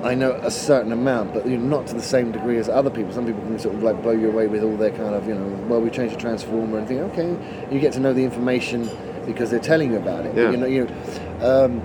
[0.03, 2.89] I know a certain amount, but you know, not to the same degree as other
[2.89, 3.13] people.
[3.13, 5.35] Some people can sort of like blow you away with all their kind of, you
[5.35, 7.37] know, well, we changed the transformer and think, okay,
[7.71, 8.89] you get to know the information
[9.25, 10.35] because they're telling you about it.
[10.35, 10.49] Yeah.
[10.51, 11.81] You know, you know, um,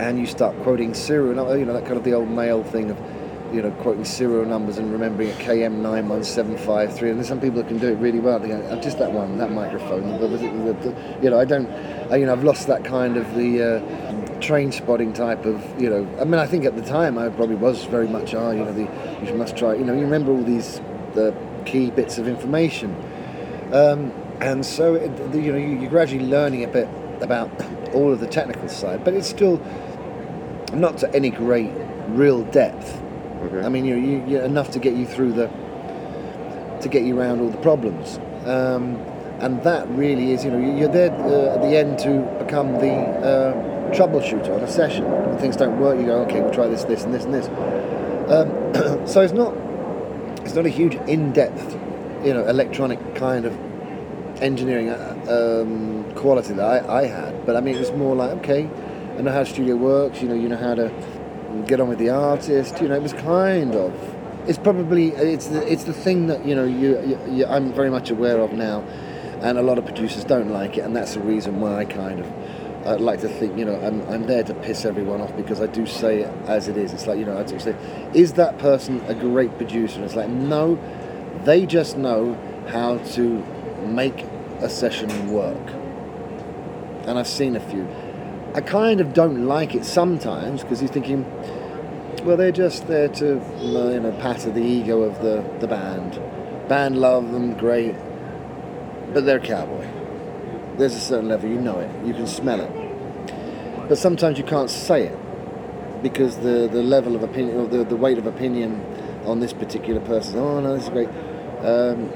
[0.00, 2.98] and you start quoting serial, you know, that kind of the old male thing of,
[3.52, 7.10] you know, quoting serial numbers and remembering a KM91753.
[7.10, 8.38] And there's some people that can do it really well.
[8.38, 10.18] They go, "Oh, just that one, that microphone.
[10.18, 11.68] But was it the- the- You know, I don't,
[12.12, 16.06] you know, I've lost that kind of the uh, train spotting type of, you know,
[16.20, 18.72] I mean, I think at the time I probably was very much, ah, you know,
[18.72, 18.88] the,
[19.26, 20.80] you must try, you know, you remember all these,
[21.14, 22.94] the key bits of information.
[23.72, 26.88] Um, and so, it, you know, you, you're gradually learning a bit
[27.20, 27.50] about
[27.94, 29.60] all of the technical side, but it's still
[30.72, 31.70] not to any great
[32.08, 33.00] real depth.
[33.44, 33.60] Okay.
[33.64, 35.50] I mean, you, you, you enough to get you through the
[36.80, 38.96] to get you around all the problems, um,
[39.40, 42.72] and that really is, you know, you- you're there uh, at the end to become
[42.74, 43.52] the uh,
[43.92, 45.04] troubleshooter on a session.
[45.04, 47.46] When things don't work, you go, okay, we'll try this, this, and this, and this.
[48.30, 49.54] Um, so it's not
[50.44, 51.72] it's not a huge in-depth,
[52.24, 53.58] you know, electronic kind of
[54.42, 58.30] engineering uh, um, quality that I, I had, but I mean, it was more like,
[58.38, 58.68] okay,
[59.16, 60.20] I know how studio works.
[60.20, 60.92] You know, you know how to
[61.66, 62.80] get on with the artist.
[62.80, 63.92] You know, it was kind of.
[64.46, 67.90] It's probably it's the it's the thing that you know you, you, you I'm very
[67.90, 68.80] much aware of now,
[69.40, 72.20] and a lot of producers don't like it, and that's the reason why I kind
[72.20, 72.26] of
[72.86, 75.66] I'd like to think, you know, I'm, I'm there to piss everyone off because I
[75.66, 76.92] do say it as it is.
[76.92, 77.74] It's like, you know, I do say,
[78.12, 79.96] is that person a great producer?
[79.96, 80.78] And it's like, no,
[81.44, 82.34] they just know
[82.68, 83.42] how to
[83.86, 84.24] make
[84.60, 85.70] a session work.
[87.06, 87.88] And I've seen a few.
[88.54, 91.24] I kind of don't like it sometimes because you're thinking,
[92.24, 96.20] well, they're just there to, you know, patter the ego of the, the band.
[96.68, 97.94] Band love them, great,
[99.12, 100.03] but they're cowboy.
[100.76, 103.88] There's a certain level, you know it, you can smell it.
[103.88, 105.18] But sometimes you can't say it
[106.02, 108.84] because the, the level of opinion, or the, the weight of opinion
[109.24, 111.08] on this particular person, oh no, this is great,
[111.60, 112.10] um,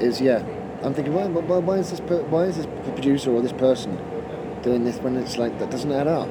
[0.00, 0.44] is yeah.
[0.82, 3.96] I'm thinking, why, why, why is this per, why is this producer or this person
[4.62, 6.28] doing this when it's like that doesn't add up?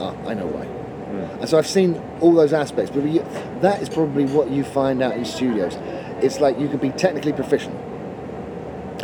[0.00, 0.66] Ah, I know why.
[1.40, 3.24] And so I've seen all those aspects, but you,
[3.60, 5.76] that is probably what you find out in studios.
[6.22, 7.74] It's like you could be technically proficient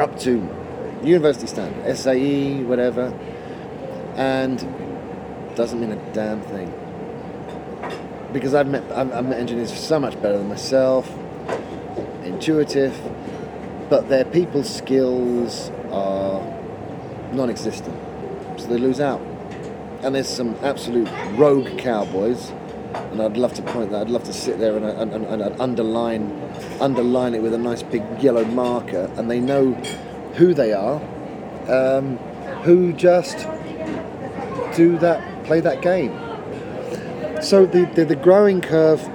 [0.00, 0.40] up to
[1.02, 3.12] university standard, SAE, whatever,
[4.16, 4.58] and
[5.54, 6.72] doesn't mean a damn thing.
[8.32, 11.10] Because I've met I've, I've met engineers so much better than myself,
[12.22, 12.96] intuitive,
[13.88, 16.40] but their people skills are
[17.32, 17.96] non-existent,
[18.58, 19.20] so they lose out.
[20.02, 22.50] And there's some absolute rogue cowboys,
[22.94, 24.02] and I'd love to point that.
[24.02, 26.30] I'd love to sit there and, and, and, and underline,
[26.80, 29.72] underline it with a nice big yellow marker, and they know
[30.40, 30.96] who they are,
[31.68, 32.16] um,
[32.64, 33.46] who just
[34.74, 36.18] do that, play that game.
[37.42, 39.07] So the, the, the growing curve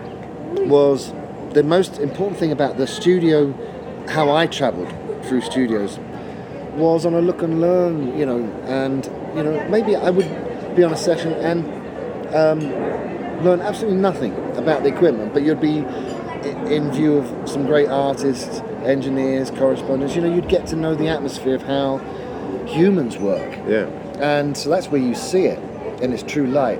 [0.70, 1.14] was
[1.54, 3.54] the most important thing about the studio,
[4.08, 4.94] how I travelled
[5.26, 5.98] through studios,
[6.76, 9.04] was on a look and learn, you know, and
[9.36, 10.30] you know maybe I would
[10.76, 11.66] be on a session and
[12.36, 12.60] um,
[13.44, 15.80] learn absolutely nothing about the equipment, but you'd be
[16.68, 20.16] in view of some great artists, engineers, correspondents.
[20.16, 21.98] You know, you'd get to know the atmosphere of how
[22.66, 23.58] humans work.
[23.68, 23.86] Yeah.
[24.20, 25.60] And so that's where you see it
[26.02, 26.80] in its true light.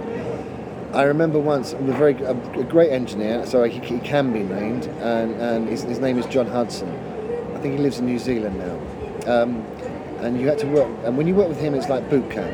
[0.94, 4.86] I remember once a very a, a great engineer, so he, he can be named,
[4.86, 6.90] and, and his, his name is John Hudson.
[7.54, 9.42] I think he lives in New Zealand now.
[9.42, 9.58] Um,
[10.22, 12.54] and you had to work, and when you work with him, it's like boot camp.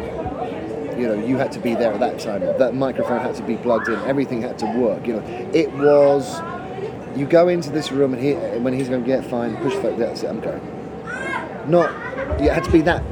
[0.97, 2.41] You know, you had to be there at that time.
[2.41, 3.99] That microphone had to be plugged in.
[4.01, 5.05] Everything had to work.
[5.05, 6.41] You know, it was.
[7.15, 9.91] You go into this room, and he, when he's going to get fine, push the
[9.91, 10.27] that's it.
[10.27, 10.61] I'm going.
[11.69, 11.89] Not.
[12.41, 13.03] It had to be that.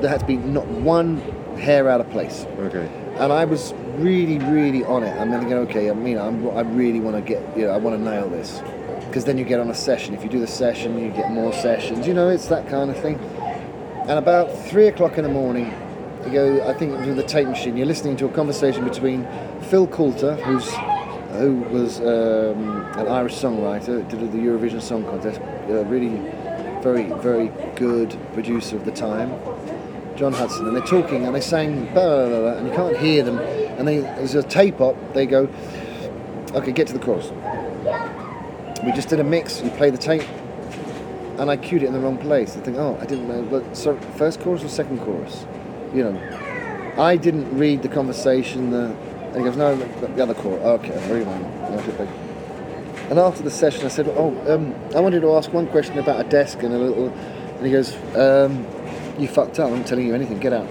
[0.00, 1.18] There had to be not one
[1.58, 2.86] hair out of place Okay.
[3.18, 5.18] and I was really, really on it.
[5.18, 7.96] I'm thinking, okay, I mean, I'm, I really want to get, you know, I want
[7.96, 8.60] to nail this,
[9.06, 10.14] because then you get on a session.
[10.14, 12.06] If you do the session, you get more sessions.
[12.06, 13.18] You know, it's that kind of thing.
[14.08, 15.72] And about three o'clock in the morning,
[16.26, 16.68] you go.
[16.68, 17.76] I think it was with the tape machine.
[17.76, 19.26] You're listening to a conversation between
[19.62, 20.68] Phil Coulter, who's
[21.36, 26.16] who was um, an Irish songwriter, did the Eurovision Song Contest, uh, really
[26.82, 29.30] very, very good producer of the time.
[30.16, 33.22] John Hudson, and they're talking and they're saying blah, blah, blah, and you can't hear
[33.22, 33.38] them.
[33.38, 34.96] And they, there's a tape up.
[35.12, 35.48] They go,
[36.52, 37.30] okay, get to the chorus.
[38.84, 39.60] We just did a mix.
[39.62, 40.26] You play the tape,
[41.38, 42.56] and I cued it in the wrong place.
[42.56, 43.42] I think, oh, I didn't know.
[43.42, 45.44] But so first chorus or second chorus?
[45.92, 48.70] You know, I didn't read the conversation.
[49.36, 50.64] And he goes, no, the, the other chorus.
[50.64, 51.44] Okay, rewind.
[53.10, 56.24] And after the session, I said, oh, um, I wanted to ask one question about
[56.24, 57.10] a desk and a little.
[57.10, 58.66] And he goes, um,
[59.18, 59.70] you fucked up.
[59.70, 60.38] I'm not telling you anything.
[60.38, 60.66] Get out.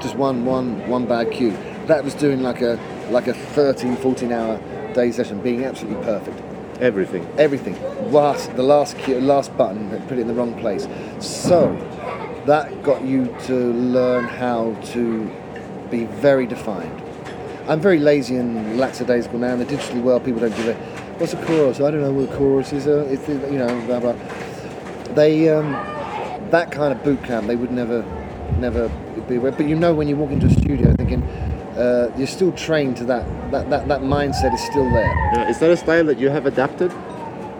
[0.00, 1.50] Just one, one, one bad cue.
[1.88, 2.78] That was doing like a
[3.10, 4.58] like a 13, 14 hour
[4.94, 6.40] day session, being absolutely perfect.
[6.80, 7.26] Everything.
[7.36, 8.12] Everything.
[8.12, 10.86] Last, the last cue, last button, put it in the wrong place.
[11.18, 11.74] So
[12.46, 15.28] that got you to learn how to
[15.90, 17.07] be very defined.
[17.68, 19.52] I'm very lazy and lackadaisical now.
[19.52, 20.74] In the digital world, people don't give a
[21.18, 21.80] what's a chorus?
[21.80, 22.86] I don't know what a chorus is.
[22.86, 24.14] Uh, it's, you know, blah blah.
[25.14, 25.72] They um,
[26.50, 28.02] that kind of boot camp they would never,
[28.58, 28.88] never
[29.28, 29.52] be aware.
[29.52, 31.22] But you know when you walk into a studio, thinking
[31.76, 35.14] uh, you're still trained to that, that that that mindset is still there.
[35.34, 36.90] Yeah, is that a style that you have adapted?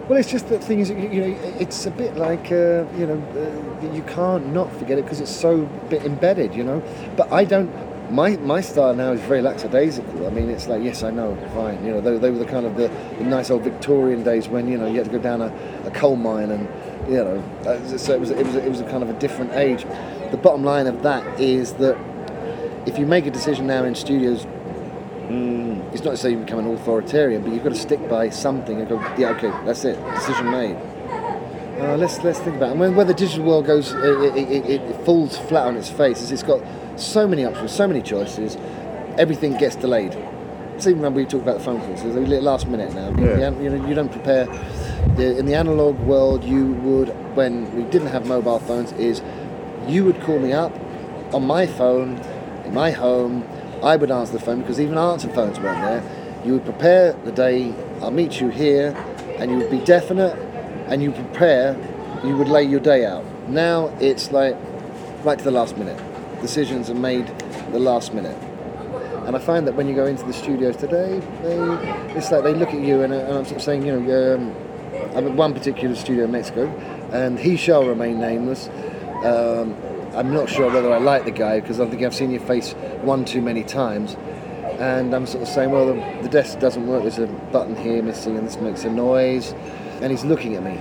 [0.09, 0.89] Well, it's just that things.
[0.89, 4.97] You you know, it's a bit like uh, you know, uh, you can't not forget
[4.97, 6.55] it because it's so bit embedded.
[6.55, 6.83] You know,
[7.15, 7.69] but I don't.
[8.09, 10.25] My my style now is very lackadaisical.
[10.25, 11.83] I mean, it's like yes, I know, fine.
[11.85, 14.67] You know, they, they were the kind of the, the nice old Victorian days when
[14.67, 15.53] you know you had to go down a,
[15.85, 16.67] a coal mine and
[17.07, 19.51] you know, uh, so it was it was it was a kind of a different
[19.53, 19.85] age.
[20.31, 21.97] The bottom line of that is that
[22.85, 24.45] if you make a decision now in studios
[25.29, 28.29] Mm, it's not to say you become an authoritarian, but you've got to stick by
[28.31, 30.75] something and go, yeah, okay, that's it, decision made.
[31.79, 32.71] Uh, let's let's think about it.
[32.71, 35.87] And when, when the digital world goes, it, it, it, it falls flat on its
[35.87, 36.31] face.
[36.31, 36.61] It's got
[36.99, 38.57] so many options, so many choices.
[39.17, 40.13] Everything gets delayed.
[40.77, 43.09] So even when we talk about the phone calls, it's a little last minute now.
[43.09, 43.51] You- Yeah.
[43.59, 44.47] You, know, you don't prepare.
[45.17, 49.21] In the analog world, you would when we didn't have mobile phones, is
[49.87, 50.73] you would call me up
[51.33, 52.19] on my phone
[52.65, 53.43] in my home,
[53.83, 56.03] I would answer the phone because even answer phones weren't there.
[56.45, 58.95] You would prepare the day, I'll meet you here,
[59.37, 60.35] and you would be definite,
[60.87, 61.75] and you prepare,
[62.23, 63.23] you would lay your day out.
[63.49, 64.55] Now it's like
[65.23, 65.99] right to the last minute.
[66.41, 67.27] Decisions are made
[67.71, 68.37] the last minute.
[69.25, 71.57] And I find that when you go into the studios today, they,
[72.15, 74.55] it's like they look at you, and, and I'm sort of saying, you know, um,
[75.15, 76.67] I'm at one particular studio in Mexico,
[77.11, 78.69] and he shall remain nameless.
[79.23, 79.75] Um,
[80.13, 82.73] I'm not sure whether I like the guy because I think I've seen your face
[83.01, 84.15] one too many times.
[84.79, 87.03] And I'm sort of saying, well, the, the desk doesn't work.
[87.03, 89.53] There's a button here missing, and this makes a noise.
[90.01, 90.79] And he's looking at me.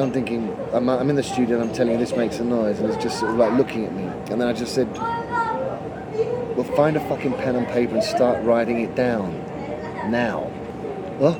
[0.00, 2.80] I'm thinking, I'm, I'm in the studio and I'm telling you this makes a noise,
[2.80, 4.04] and he's just sort of like looking at me.
[4.30, 4.90] And then I just said,
[6.56, 9.32] well, find a fucking pen and paper and start writing it down
[10.10, 10.50] now.
[11.18, 11.36] Well,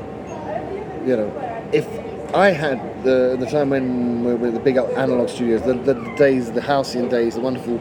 [1.06, 1.86] you know, if
[2.34, 5.94] I had the the time when we were with the big analog studios, the, the
[6.16, 7.80] days, the halcyon days, the wonderful.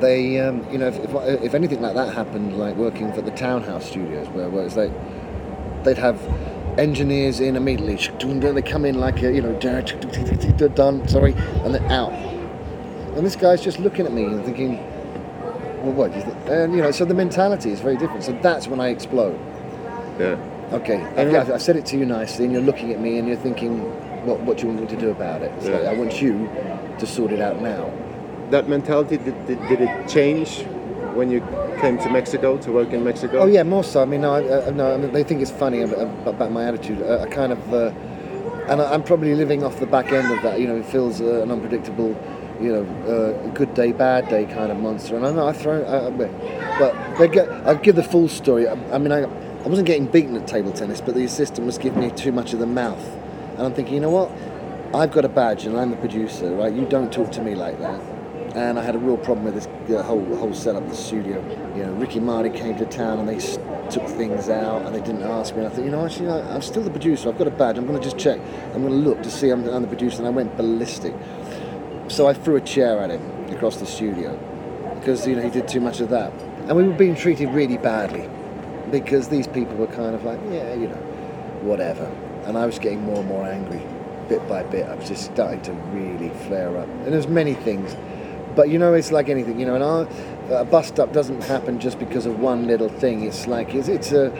[0.00, 3.30] They, um, you know, if, if, if anything like that happened, like working for the
[3.30, 4.90] townhouse studios, where, where it's like
[5.84, 6.20] they'd have
[6.78, 7.96] engineers in immediately.
[8.52, 12.12] They come in like a, you know, done, sorry, and then out.
[13.16, 14.78] And this guy's just looking at me and thinking,
[15.82, 16.12] well, what?
[16.48, 18.24] And you know, so the mentality is very different.
[18.24, 19.38] So that's when I explode.
[20.18, 20.36] Yeah.
[20.72, 23.36] Okay, I've, I've said it to you nicely, and you're looking at me and you're
[23.36, 23.80] thinking,
[24.24, 25.52] what, what do you want me to do about it?
[25.62, 25.90] So Yeah.
[25.90, 26.48] I want you
[26.98, 27.92] to sort it out now.
[28.50, 30.64] That mentality, did, did, did it change
[31.14, 31.40] when you
[31.80, 33.40] came to Mexico to work in Mexico?
[33.40, 34.02] Oh yeah, more so.
[34.02, 36.64] I mean, no, I, I, no, I mean, they think it's funny about, about my
[36.64, 37.02] attitude.
[37.02, 37.92] I, I kind of, uh,
[38.68, 40.60] and I, I'm probably living off the back end of that.
[40.60, 42.16] You know, it feels uh, an unpredictable,
[42.60, 45.16] you know, uh, good day, bad day kind of monster.
[45.16, 46.10] And I know I throw, I, I,
[46.78, 47.48] but they get.
[47.66, 48.68] I'll give the full story.
[48.68, 51.78] I, I mean, I, I wasn't getting beaten at table tennis, but the assistant was
[51.78, 53.06] giving me too much of the mouth,
[53.56, 54.30] and I'm thinking, you know what?
[54.94, 56.70] I've got a badge and I'm the producer, right?
[56.70, 58.11] You don't talk to me like that.
[58.54, 59.66] And I had a real problem with this
[60.04, 61.40] whole whole setup, the studio.
[61.76, 63.38] You know, Ricky Martin came to town and they
[63.88, 65.64] took things out and they didn't ask me.
[65.64, 67.28] And I thought, you know, actually, I, I'm still the producer.
[67.28, 67.78] I've got a badge.
[67.78, 68.40] I'm going to just check.
[68.74, 70.18] I'm going to look to see I'm, I'm the producer.
[70.18, 71.14] And I went ballistic.
[72.08, 74.38] So I threw a chair at him across the studio
[75.02, 76.32] because you know he did too much of that,
[76.68, 78.28] and we were being treated really badly
[78.90, 81.02] because these people were kind of like, yeah, you know,
[81.62, 82.04] whatever.
[82.44, 83.82] And I was getting more and more angry,
[84.28, 84.86] bit by bit.
[84.86, 87.96] I was just starting to really flare up, and there's many things.
[88.54, 89.58] But you know, it's like anything.
[89.60, 93.24] You know, and our, a bust up doesn't happen just because of one little thing.
[93.24, 94.32] It's like it's, it's a,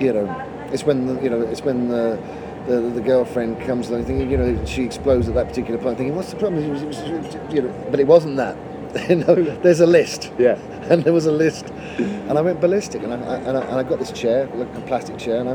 [0.00, 2.18] you know, it's when the, you know, it's when the.
[2.66, 6.16] The, the girlfriend comes along thinking, you know, she explodes at that particular point, thinking,
[6.16, 6.64] what's the problem?
[6.64, 8.56] It was- it was- you know, but it wasn't that.
[9.08, 10.54] you know, there's a list Yeah.
[10.90, 11.66] and there was a list,
[11.98, 14.66] and I went ballistic, and I, I, and I, and I got this chair, like
[14.76, 15.52] a plastic chair, and I,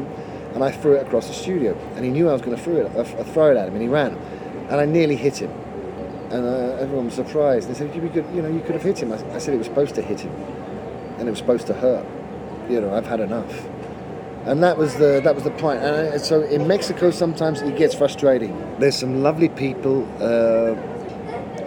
[0.53, 2.77] and I threw it across the studio, and he knew I was going to throw
[2.77, 4.15] it, uh, throw it at him, and he ran,
[4.69, 5.51] and I nearly hit him,
[6.31, 7.69] and uh, everyone was surprised.
[7.69, 9.57] They said, "You could, you know, you could have hit him." I, I said it
[9.57, 10.31] was supposed to hit him,
[11.17, 12.05] and it was supposed to hurt.
[12.69, 13.67] You know, I've had enough,
[14.45, 15.81] and that was the that was the point.
[15.81, 18.55] And I, so in Mexico, sometimes it gets frustrating.
[18.79, 20.07] There's some lovely people.
[20.15, 20.75] Uh,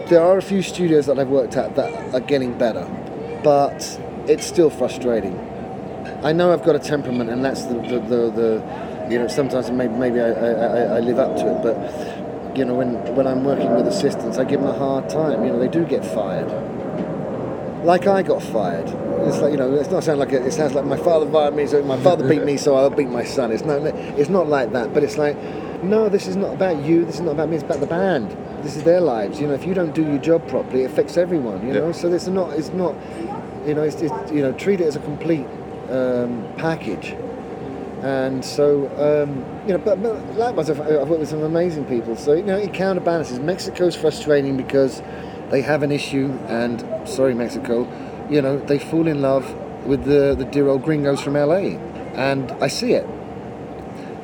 [0.08, 2.84] there are a few studios that I've worked at that are getting better,
[3.42, 5.38] but it's still frustrating.
[6.22, 9.70] I know I've got a temperament, and that's the the, the, the you know sometimes
[9.70, 11.76] maybe maybe I, I- I live up to it, but
[12.56, 15.44] you know when when I'm working with assistants, I give them a hard time.
[15.44, 16.50] You know they do get fired,
[17.84, 18.88] like I got fired.
[19.26, 21.54] It's like you know it's not sound like it, it sounds like my father fired
[21.54, 23.52] me, so my father beat me, so I'll beat my son.
[23.52, 25.36] It's not it's not like that, but it's like
[25.84, 27.04] no, this is not about you.
[27.04, 27.56] This is not about me.
[27.56, 28.36] It's about the band.
[28.62, 29.40] This is their lives.
[29.40, 31.66] You know, if you don't do your job properly, it affects everyone.
[31.66, 32.52] You know, so it's not.
[32.54, 32.94] It's not.
[33.66, 35.46] You know, it's, it's you know, treat it as a complete
[35.90, 37.14] um, package.
[38.04, 42.16] And so, um, you know, but, but likewise, I've, I've worked with some amazing people.
[42.16, 43.38] So, you know, it counterbalances.
[43.38, 45.00] Mexico's frustrating because
[45.48, 47.88] they have an issue, and sorry, Mexico,
[48.28, 49.50] you know, they fall in love
[49.86, 51.78] with the, the dear old gringos from LA.
[52.12, 53.06] And I see it.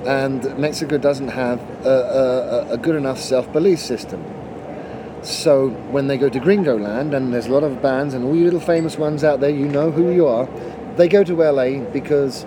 [0.07, 4.23] And Mexico doesn't have a, a, a good enough self belief system.
[5.23, 8.37] So when they go to Gringo Land, and there's a lot of bands and all
[8.37, 10.47] you little famous ones out there, you know who you are,
[10.97, 12.45] they go to LA because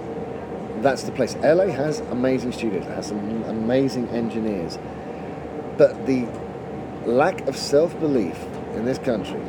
[0.84, 1.36] that's the place.
[1.38, 4.77] LA has amazing studios, it has some amazing engineers.
[5.77, 6.27] But the
[7.05, 8.38] lack of self belief
[8.75, 9.41] in this country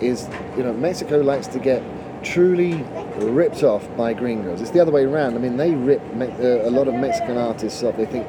[0.00, 1.82] is, you know, Mexico likes to get
[2.22, 2.74] truly
[3.18, 4.60] ripped off by gringos.
[4.60, 5.34] It's the other way around.
[5.34, 7.96] I mean, they rip Me- uh, a lot of Mexican artists off.
[7.96, 8.26] They think,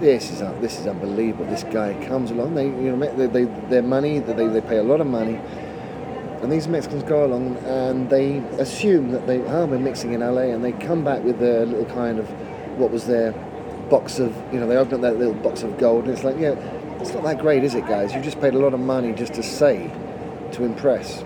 [0.00, 1.46] this is this is unbelievable.
[1.46, 2.54] This guy comes along.
[2.54, 5.40] They you know they, they their money they, they pay a lot of money,
[6.46, 10.42] and these Mexicans go along and they assume that they oh we're mixing in LA,
[10.42, 12.28] and they come back with their little kind of
[12.78, 13.32] what was their
[13.90, 16.38] box of you know they open up that little box of gold, and it's like
[16.38, 16.52] yeah,
[17.00, 18.14] it's not that great, is it, guys?
[18.14, 19.90] You've just paid a lot of money just to say,
[20.52, 21.24] to impress.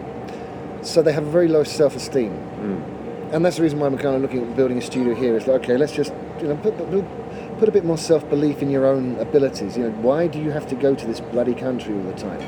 [0.80, 3.34] So they have a very low self-esteem, mm.
[3.34, 5.36] and that's the reason why I'm kind of looking at building a studio here.
[5.36, 8.70] It's like, okay, let's just you know put, put, put a bit more self-belief in
[8.70, 9.76] your own abilities.
[9.76, 12.40] You know, why do you have to go to this bloody country all the time?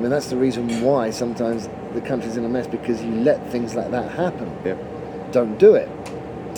[0.00, 3.46] I mean, that's the reason why sometimes the country's in a mess because you let
[3.52, 4.50] things like that happen.
[4.64, 4.78] Yeah.
[5.30, 5.90] Don't do it.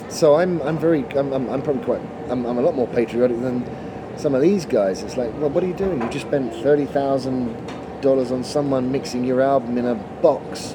[0.09, 3.40] So I'm, I'm very, I'm, I'm, I'm probably quite, I'm, I'm a lot more patriotic
[3.40, 3.68] than
[4.16, 5.03] some of these guys.
[5.03, 6.01] It's like, well, what are you doing?
[6.01, 7.57] You just spent thirty thousand
[8.01, 10.74] dollars on someone mixing your album in a box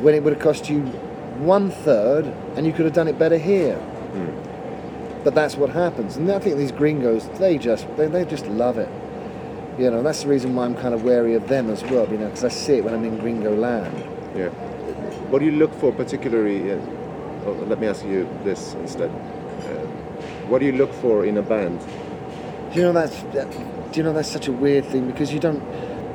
[0.00, 2.26] when it would have cost you one third,
[2.56, 3.76] and you could have done it better here.
[3.76, 5.22] Hmm.
[5.22, 8.78] But that's what happens, and I think these gringos, they just, they, they just love
[8.78, 8.88] it.
[9.78, 12.08] You know, that's the reason why I'm kind of wary of them as well.
[12.10, 13.96] You know, because I see it when I'm in gringo land.
[14.36, 14.48] Yeah.
[15.30, 16.72] What do you look for particularly?
[16.72, 16.80] Uh,
[17.46, 19.10] oh, let me ask you this instead.
[19.10, 19.86] Uh,
[20.48, 21.80] what do you look for in a band?
[22.72, 23.50] Do you know that's that,
[23.92, 25.62] do you know that's such a weird thing because you don't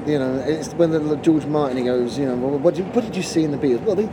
[0.06, 2.92] you know it's when the George Martin he goes you know well, what, did you,
[2.92, 4.08] what did you see in the Beatles well they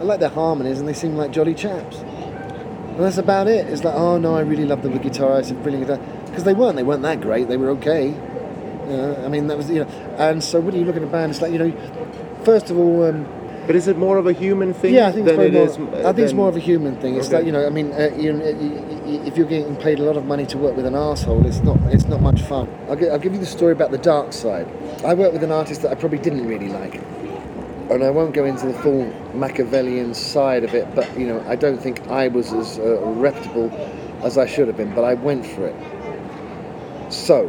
[0.00, 3.84] I like their harmonies and they seem like jolly chaps and that's about it it's
[3.84, 6.76] like oh no I really love the guitar it's a brilliant guitar because they weren't
[6.76, 8.10] they weren't that great they were okay
[8.90, 11.06] you know I mean that was you know and so when you look at a
[11.06, 11.72] band it's like you know
[12.44, 13.26] first of all um,
[13.66, 15.78] But is it more of a human thing yeah, I think it's it more, is?
[16.04, 17.16] I think it's more of a human thing.
[17.16, 17.36] It's Okay.
[17.38, 18.36] like you know, I mean, uh, you,
[19.08, 21.62] you, if you're getting paid a lot of money to work with an asshole, it's
[21.68, 22.68] not it's not much fun.
[22.90, 24.66] I'll, gi- I'll give you the story about the dark side.
[25.02, 27.00] I worked with an artist that I probably didn't really like,
[27.90, 31.56] and I won't go into the full Machiavellian side of it, but you know, I
[31.56, 33.68] don't think I was as uh, reputable
[34.28, 35.76] as I should have been, but I went for it.
[37.10, 37.48] So,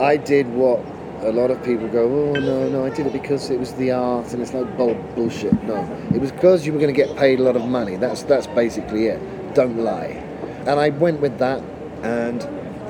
[0.00, 0.84] I did what
[1.20, 3.92] a lot of people go, oh no, no, I did it because it was the
[3.92, 5.62] art, and it's like bull bullshit.
[5.64, 5.82] No,
[6.14, 7.96] it was because you were going to get paid a lot of money.
[7.96, 9.54] That's that's basically it.
[9.54, 10.22] Don't lie.
[10.66, 11.62] And I went with that,
[12.02, 12.40] and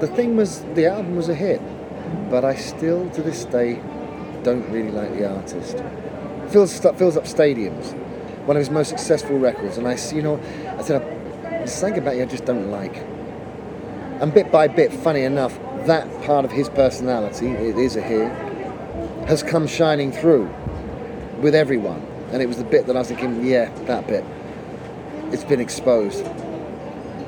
[0.00, 1.60] the thing was, the album was a hit,
[2.28, 3.80] but I still, to this day,
[4.42, 5.76] don't really like the artist.
[6.50, 7.94] Fills fills up stadiums.
[8.46, 10.40] One of his most successful records, and I, you know,
[10.78, 11.02] I said,
[11.42, 12.96] there's something about you I just don't like.
[14.20, 18.18] And bit by bit, funny enough, that part of his personality, it is a he,
[19.26, 20.48] has come shining through
[21.40, 22.04] with everyone.
[22.32, 24.24] And it was the bit that I was thinking, yeah, that bit.
[25.32, 26.24] It's been exposed.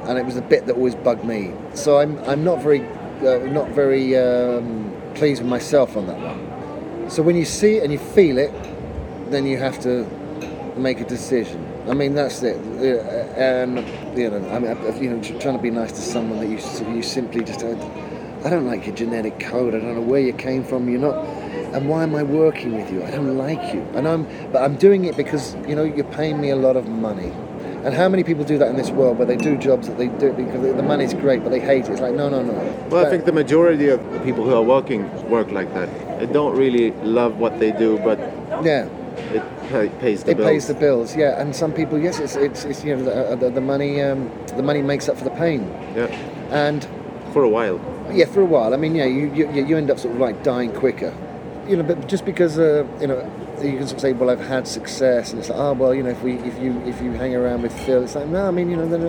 [0.06, 1.52] And it was the bit that always bugged me.
[1.74, 2.80] So I'm, I'm not very,
[3.26, 7.10] uh, not very um, pleased with myself on that one.
[7.10, 8.52] So when you see it and you feel it,
[9.30, 10.04] then you have to
[10.76, 11.64] make a decision.
[11.88, 12.56] I mean, that's it.
[12.56, 13.78] Uh, And
[14.18, 16.58] you know, I mean, you know, trying to be nice to someone that you
[16.94, 17.64] you simply just.
[18.44, 19.74] I don't like your genetic code.
[19.74, 20.88] I don't know where you came from.
[20.88, 21.16] You're not.
[21.74, 23.02] And why am I working with you?
[23.04, 23.82] I don't like you.
[23.94, 26.88] And I'm, but I'm doing it because you know you're paying me a lot of
[26.88, 27.32] money.
[27.84, 30.08] And how many people do that in this world where they do jobs that they
[30.08, 31.92] do because the money's great, but they hate it?
[31.92, 32.52] It's like no, no, no.
[32.90, 35.88] Well, I think the majority of the people who are working work like that.
[36.18, 38.18] They don't really love what they do, but
[38.64, 38.86] yeah.
[39.32, 40.48] it pay, pays the it bills.
[40.48, 41.40] pays the bills, yeah.
[41.40, 44.62] And some people, yes, it's, it's, it's you know the, the, the money um, the
[44.62, 45.62] money makes up for the pain.
[45.94, 46.06] yeah,
[46.50, 46.86] And
[47.32, 47.78] for a while.
[48.12, 48.74] Yeah, for a while.
[48.74, 51.14] I mean, yeah, you, you, you end up sort of like dying quicker,
[51.66, 51.82] you know.
[51.82, 53.18] But just because uh, you know
[53.62, 56.02] you can sort of say, well, I've had success, and it's like, oh, well, you
[56.02, 58.50] know, if we if you if you hang around with Phil, it's like, no, I
[58.50, 59.02] mean, you know, then,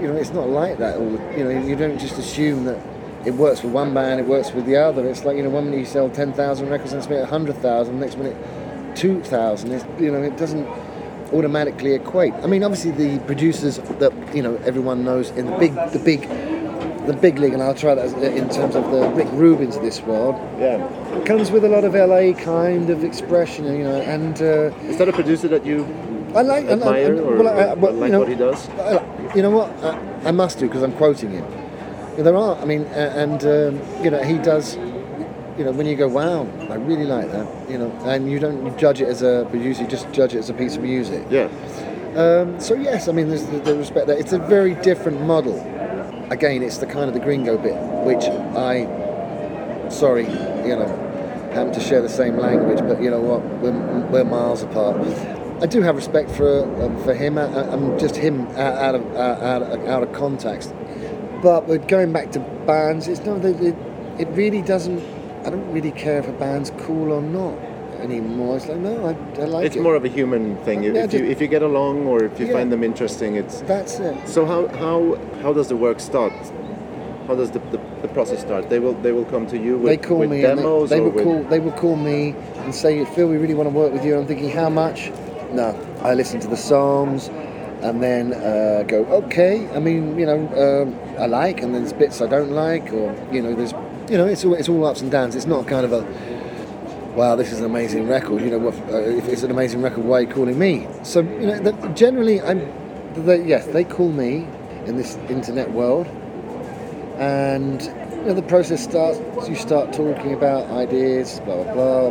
[0.00, 0.96] you know, it's not like that.
[0.96, 2.78] All you know, you don't just assume that.
[3.24, 5.04] It works for one band, it works with the other.
[5.08, 7.98] It's like you know, one minute you sell ten thousand records, and it's hundred thousand.
[7.98, 8.36] Next minute,
[8.94, 9.72] two thousand.
[9.98, 10.64] You know, it doesn't
[11.32, 12.34] automatically equate.
[12.34, 16.22] I mean, obviously the producers that you know everyone knows in the big, the big,
[17.06, 20.00] the big league, and I'll try that in terms of the Rick Rubins of this
[20.02, 20.86] world, Yeah.
[21.24, 25.08] comes with a lot of LA kind of expression, you know, and uh, Is that
[25.08, 25.86] a producer that you
[26.34, 28.68] I like admire I- or, well, I- well, like you know, what he does?
[28.70, 29.02] I-
[29.34, 29.70] You know what?
[29.82, 31.44] I, I must do because I'm quoting him.
[32.16, 32.56] There are.
[32.56, 34.76] I mean, and um, you know, he does.
[35.58, 37.46] You know, when you go, wow, I really like that.
[37.70, 40.48] You know, and you don't judge it as a producer; you just judge it as
[40.50, 41.22] a piece of music.
[41.30, 41.48] Yeah.
[42.14, 44.18] Um, so yes, I mean, there's the, the respect there.
[44.18, 45.58] It's a very different model.
[46.30, 47.74] Again, it's the kind of the gringo bit,
[48.04, 50.86] which I, sorry, you know,
[51.52, 53.70] happen to share the same language, but you know what, we're,
[54.08, 54.96] we're miles apart.
[55.62, 57.38] I do have respect for um, for him.
[57.38, 60.74] I, I'm just him out, of out, out of- out of context.
[61.42, 63.74] But with going back to bands, it's no, it,
[64.18, 65.02] it really doesn't.
[65.46, 67.56] I don't really care if a band's cool or not
[68.00, 68.56] anymore.
[68.56, 69.82] It's like no, I, I like It's it.
[69.82, 70.82] more of a human thing.
[70.84, 72.52] Yeah, if you if you get along or if you Yeah.
[72.52, 74.16] find them interesting, it's That's it.
[74.28, 76.32] So how how how does the work start?
[77.26, 78.70] How does the, the, the process start?
[78.70, 81.00] They will they will come to you with, they call with me demos they, they
[81.00, 83.92] will with, call they will call me and say Phil we really want to work
[83.92, 85.10] with you I'm thinking how much
[85.52, 87.28] no I listen to the Psalms
[87.82, 90.88] and then uh, go okay I mean you know um,
[91.18, 93.72] I like and then there's bits I don't like or you know there's
[94.08, 96.02] you know it's all, it's all ups and downs it's not kind of a
[97.16, 98.42] wow, this is an amazing record.
[98.42, 100.86] You know, what, uh, if it's an amazing record, why are you calling me?
[101.02, 102.60] So, you know, the, generally, I'm,
[103.14, 104.46] they, yes, they call me
[104.84, 106.06] in this internet world,
[107.18, 109.18] and you know, the process starts.
[109.48, 112.10] You start talking about ideas, blah blah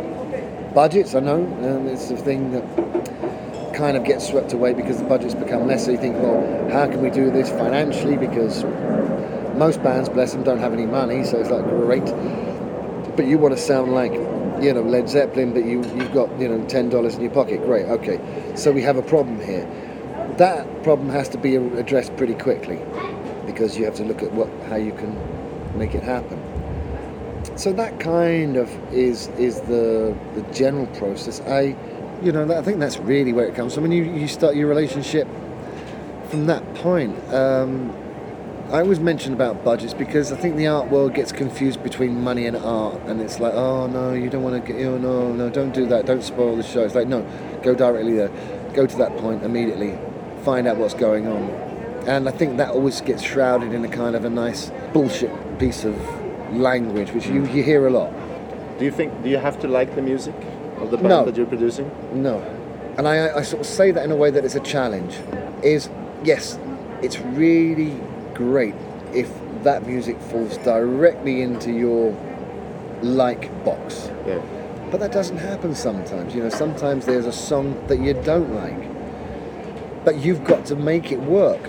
[0.74, 5.04] Budgets, I know, um, it's the thing that kind of gets swept away because the
[5.04, 5.84] budgets become less.
[5.84, 8.16] So you think, well, how can we do this financially?
[8.16, 8.64] Because
[9.56, 12.04] most bands, bless them, don't have any money, so it's like great.
[13.16, 14.12] But you want to sound like
[14.62, 17.62] you know Led Zeppelin, but you you've got you know ten dollars in your pocket.
[17.62, 18.20] Great, okay.
[18.54, 19.66] So we have a problem here.
[20.38, 22.80] That problem has to be addressed pretty quickly
[23.46, 25.16] because you have to look at what how you can
[25.78, 26.40] make it happen.
[27.56, 31.40] So that kind of is is the the general process.
[31.40, 31.76] I,
[32.22, 33.84] you know, I think that's really where it comes from.
[33.84, 35.28] When you you start your relationship
[36.28, 37.16] from that point.
[37.32, 37.94] Um,
[38.70, 42.46] I always mention about budgets because I think the art world gets confused between money
[42.46, 45.48] and art, and it's like, oh no, you don't want to get, oh no, no,
[45.48, 46.82] don't do that, don't spoil the show.
[46.84, 47.22] It's like, no,
[47.62, 48.30] go directly there,
[48.74, 49.96] go to that point immediately,
[50.42, 51.42] find out what's going on,
[52.08, 55.84] and I think that always gets shrouded in a kind of a nice bullshit piece
[55.84, 55.94] of
[56.52, 58.12] language, which you, you hear a lot.
[58.80, 59.22] Do you think?
[59.22, 60.34] Do you have to like the music
[60.78, 61.24] of the band No.
[61.24, 61.88] that you're producing?
[62.12, 62.38] No.
[62.98, 65.16] And I, I sort of say that in a way that it's a challenge.
[65.62, 65.88] Is
[66.24, 66.58] yes,
[67.00, 67.98] it's really
[68.36, 68.74] great
[69.12, 69.32] if
[69.64, 72.12] that music falls directly into your
[73.02, 74.10] like box.
[74.26, 74.40] Yeah.
[74.90, 76.34] But that doesn't happen sometimes.
[76.34, 80.04] You know, sometimes there's a song that you don't like.
[80.04, 81.60] But you've got to make it work.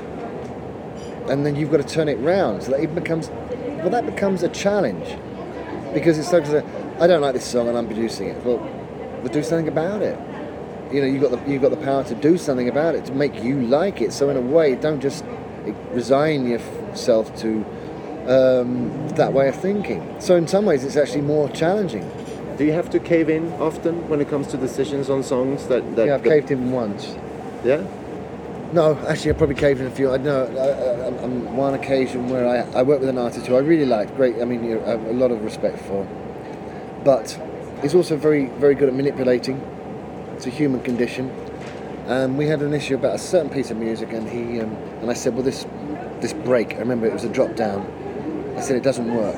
[1.27, 2.63] And then you've got to turn it round.
[2.63, 5.17] So that it becomes well that becomes a challenge.
[5.93, 6.45] Because it's like
[7.01, 8.43] I don't like this song and I'm producing it.
[8.45, 10.19] Well, well do something about it.
[10.93, 13.13] You know, you've got the you've got the power to do something about it, to
[13.13, 14.13] make you like it.
[14.13, 15.25] So in a way, don't just
[15.91, 17.65] resign yourself to
[18.27, 20.19] um, that way of thinking.
[20.19, 22.09] So in some ways, it's actually more challenging.
[22.57, 25.95] Do you have to cave in often when it comes to decisions on songs that
[25.95, 26.07] that?
[26.07, 27.15] Yeah, I've that- caved in once.
[27.63, 27.85] Yeah.
[28.73, 30.11] No, actually, I probably caved in a few.
[30.11, 33.55] I know I, I, on one occasion where I, I worked with an artist who
[33.55, 34.13] I really liked.
[34.17, 36.05] Great, I mean, you know, I have a lot of respect for.
[37.05, 37.39] But
[37.81, 39.61] he's also very, very good at manipulating.
[40.35, 41.31] It's a human condition.
[42.07, 45.11] And we had an issue about a certain piece of music, and he um, and
[45.11, 45.65] I said, well, this
[46.21, 46.75] this break.
[46.75, 47.85] I remember it was a drop down.
[48.55, 49.35] I said it doesn't work.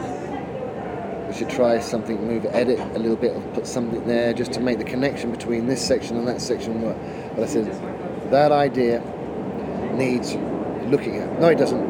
[1.28, 4.54] We should try something, move, it, edit a little bit, or put something there just
[4.54, 6.96] to make the connection between this section and that section work.
[7.36, 7.66] But I said
[8.30, 9.00] that idea
[9.96, 10.36] needs
[10.92, 11.40] looking at.
[11.40, 11.88] No, it doesn't.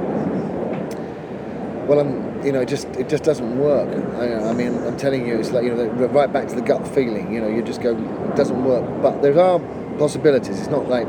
[1.87, 3.89] Well, I'm, you know, it just it just doesn't work.
[4.15, 6.87] I, I mean, I'm telling you, it's like you know, right back to the gut
[6.87, 7.33] feeling.
[7.33, 9.01] You know, you just go, it doesn't work.
[9.01, 9.59] But there are
[9.99, 10.59] possibilities.
[10.59, 11.07] It's not like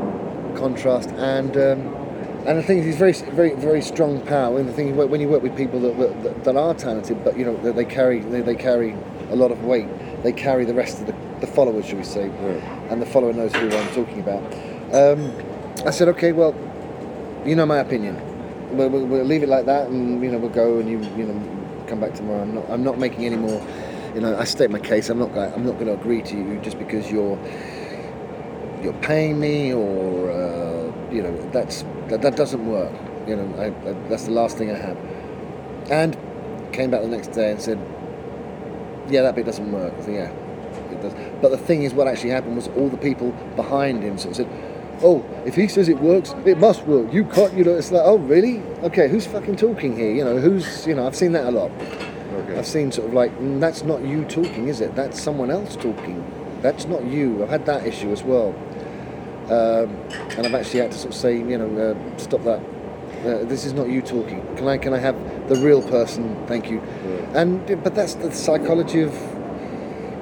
[0.55, 1.57] contrast and.
[1.57, 1.95] Um,
[2.43, 4.57] and the thing is, it's very, very, very strong power.
[4.57, 7.45] And the thing when you work with people that, that, that are talented, but you
[7.45, 8.95] know, that they carry, they, they carry
[9.29, 9.87] a lot of weight.
[10.23, 12.31] They carry the rest of the, the followers, shall we say,
[12.89, 14.43] and the follower knows who I'm talking about.
[14.91, 15.31] Um,
[15.85, 16.55] I said, okay, well,
[17.45, 18.19] you know my opinion.
[18.75, 21.25] We'll, we'll, we'll leave it like that, and you know, we'll go, and you, you
[21.27, 22.41] know, come back tomorrow.
[22.41, 23.63] I'm not, I'm not making any more.
[24.15, 25.09] You know, I state my case.
[25.09, 27.37] I'm not, I'm not going to agree to you just because you're,
[28.83, 32.93] you're paying me, or uh, you know, that's that, that doesn't work.
[33.27, 34.97] You know, I, I, that's the last thing I have.
[35.89, 36.17] And
[36.73, 37.79] came back the next day and said,
[39.09, 39.93] yeah, that bit doesn't work.
[39.93, 40.29] I said, yeah,
[40.91, 41.13] it does.
[41.41, 44.35] But the thing is, what actually happened was all the people behind him sort of
[44.37, 44.47] said,
[45.03, 47.11] oh, if he says it works, it must work.
[47.13, 48.61] You can't, you know, it's like, oh, really?
[48.83, 50.13] Okay, who's fucking talking here?
[50.13, 51.71] You know, who's, you know, I've seen that a lot.
[51.71, 52.57] Okay.
[52.57, 54.95] I've seen sort of like, mm, that's not you talking, is it?
[54.95, 56.23] That's someone else talking.
[56.61, 57.43] That's not you.
[57.43, 58.55] I've had that issue as well.
[59.45, 59.89] Um,
[60.37, 62.59] and I've actually had to sort of say, you know, uh, stop that.
[63.21, 64.41] Uh, this is not you talking.
[64.55, 65.15] Can I can I have
[65.47, 66.35] the real person?
[66.47, 66.79] Thank you.
[67.33, 69.13] And but that's the psychology of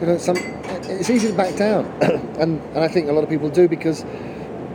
[0.02, 0.36] you know some.
[0.38, 1.86] It's easy to back down,
[2.40, 4.04] and and I think a lot of people do because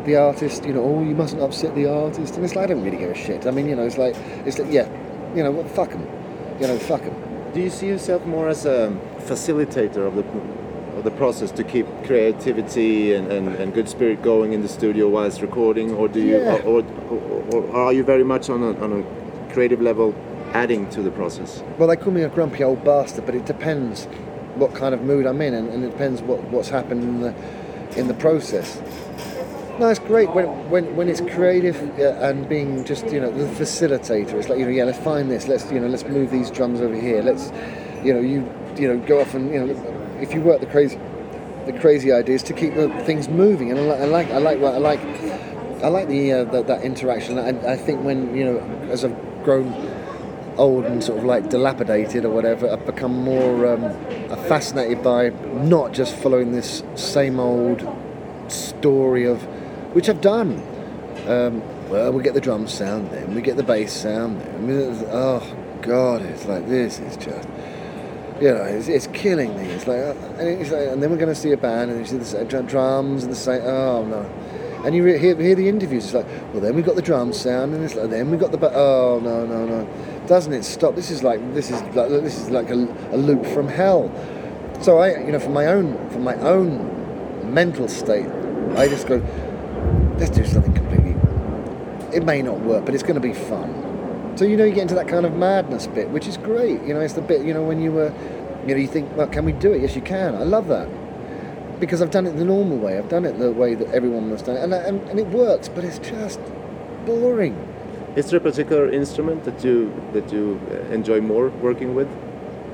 [0.05, 2.83] the artist, you know, oh you mustn't upset the artist, and it's like I don't
[2.83, 3.47] really give a shit.
[3.47, 4.15] I mean, you know, it's like
[4.47, 4.89] it's like yeah,
[5.35, 6.07] you know, what fuck them,
[6.61, 7.15] you know, fuck them.
[7.53, 10.23] Do you see yourself more as a facilitator of the
[11.03, 15.41] the process to keep creativity and, and, and good spirit going in the studio whilst
[15.43, 16.57] recording, or do you, Yeah.
[16.65, 20.15] or, or, or are you very much on a, on a creative level
[20.53, 21.63] adding to the process?
[21.79, 24.07] Well, they call me a grumpy old bastard, but it depends
[24.55, 27.35] what kind of mood I'm in, and, and it depends what, what's happened in the
[27.97, 28.81] in the process.
[29.79, 33.47] No, it's great when when, when it's creative uh, and being just you know the
[33.55, 34.35] facilitator.
[34.35, 35.49] It's like you know yeah, let's find this.
[35.49, 37.23] Let's you know let's move these drums over here.
[37.23, 37.53] Let's
[38.05, 40.99] you know you you know go off and you know if you work the crazy
[41.67, 43.71] the crazy ideas to keep the things moving.
[43.71, 45.01] And I like I like what I like.
[45.83, 47.39] I like the, uh, the that interaction.
[47.39, 48.59] I, I think when you know
[48.91, 49.67] as I've grown
[50.57, 53.83] old and sort of like dilapidated or whatever, I've become more um,
[54.49, 57.87] fascinated by not just following this same old
[58.49, 59.43] story of,
[59.95, 60.63] which I've done.
[61.27, 64.41] Um, well, we get the drum sound, then we get the bass sound.
[64.41, 65.43] Then oh
[65.83, 67.49] God, it's like this is just,
[68.45, 69.63] you know, it's, it's killing me.
[69.63, 71.99] It's like, uh, and, it's like, and then we're going to see a band, and
[71.99, 73.63] you see the same drums and the same.
[73.63, 74.21] Oh no.
[74.85, 76.05] And you re- hear, hear the interviews.
[76.05, 78.53] It's like, well, then we got the drum sound, and it's like, then we got
[78.53, 78.59] the.
[78.59, 79.89] Ba- oh no, no, no!
[80.27, 80.95] Doesn't it stop?
[80.95, 82.75] This is like this is like this is like a,
[83.13, 84.13] a loop from hell.
[84.83, 88.27] So I, you know, for my own for my own mental state,
[88.77, 89.23] I just go,
[90.19, 91.17] let's do something completely.
[92.15, 93.85] It may not work, but it's going to be fun.
[94.37, 96.83] So you know, you get into that kind of madness bit, which is great.
[96.83, 98.13] You know, it's the bit you know when you were,
[98.67, 99.83] you know, you think, well, can we do it?
[99.83, 100.35] Yes, you can.
[100.35, 100.89] I love that
[101.81, 102.97] because I've done it the normal way.
[102.99, 105.69] I've done it the way that everyone must done it, and, and, and it works.
[105.69, 106.41] But it's just
[107.05, 107.55] boring.
[108.17, 112.09] Is there a particular instrument that you that you uh, enjoy more working with?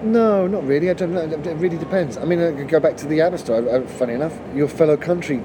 [0.03, 0.91] No, not really.
[0.91, 1.23] I don't know.
[1.23, 2.17] It really depends.
[2.17, 3.71] I mean, I could go back to the ABBA story.
[3.71, 5.43] Uh, funny enough, your fellow country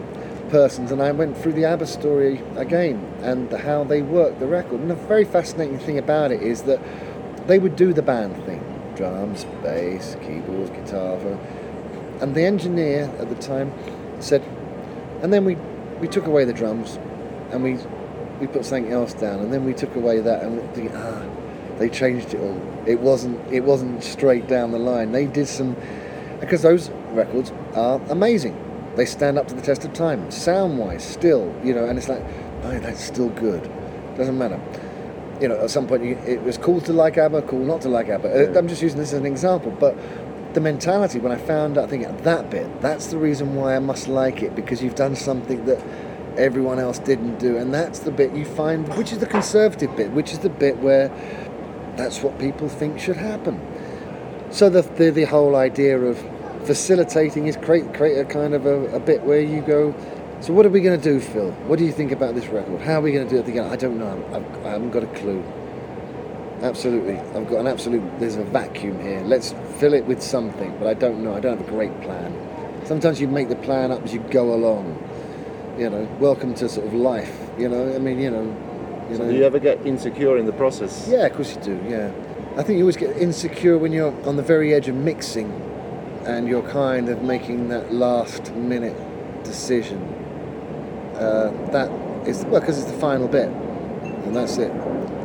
[0.50, 4.80] persons, and I went through the ABBA story again and how they worked the record.
[4.80, 6.80] And the very fascinating thing about it is that
[7.48, 8.64] they would do the band thing
[8.96, 11.18] drums, bass, keyboards, guitar.
[12.22, 13.74] And the engineer at the time
[14.20, 14.43] said,
[15.22, 15.56] and then we,
[16.00, 16.98] we took away the drums
[17.52, 17.78] and we,
[18.39, 21.26] we put something else down, and then we took away that and thinking, ah,
[21.78, 22.62] they changed it all.
[22.86, 25.12] It wasn't it wasn't straight down the line.
[25.12, 25.76] They did some
[26.39, 28.62] because those records are amazing.
[28.96, 32.08] They stand up to the test of time, sound wise, still, you know, and it's
[32.08, 32.24] like,
[32.64, 33.70] oh, that's still good.
[34.16, 34.60] Doesn't matter.
[35.42, 38.08] You know, at some point it was cool to like ABBA, cool not to like
[38.10, 38.28] ABBA.
[38.28, 38.58] Uh, yeah.
[38.58, 39.96] I'm just using this as an example, but
[40.54, 43.80] the mentality when I found out, I think that bit, that's the reason why I
[43.80, 45.84] must like it because you've done something that
[46.38, 50.12] everyone else didn't do, and that's the bit you find, which is the conservative bit,
[50.12, 51.10] which is the bit where
[51.98, 53.60] that's what people think should happen.
[54.52, 56.18] So the the, the whole idea of
[56.66, 59.94] facilitating is create create a kind of a, a bit where you go.
[60.46, 61.50] So what are we going to do, Phil?
[61.66, 62.80] What do you think about this record?
[62.80, 63.66] How are we going to do it again?
[63.66, 64.24] I don't know.
[64.32, 65.43] I've, I haven't got a clue.
[66.62, 68.04] Absolutely, I've got an absolute.
[68.20, 69.22] There's a vacuum here.
[69.22, 71.34] Let's fill it with something, but I don't know.
[71.34, 72.32] I don't have a great plan.
[72.86, 74.86] Sometimes you make the plan up as you go along.
[75.80, 77.36] You know, welcome to sort of life.
[77.58, 78.43] You know, I mean, you know,
[79.10, 79.32] you know.
[79.32, 81.08] Do you ever get insecure in the process?
[81.10, 81.84] Yeah, of course you do.
[81.89, 82.12] Yeah,
[82.56, 85.52] I think you always get insecure when you're on the very edge of mixing,
[86.24, 88.96] and you're kind of making that last minute
[89.43, 90.14] decision.
[91.16, 91.89] Uh, that
[92.28, 94.72] is well, because it's the final bit, and that's it.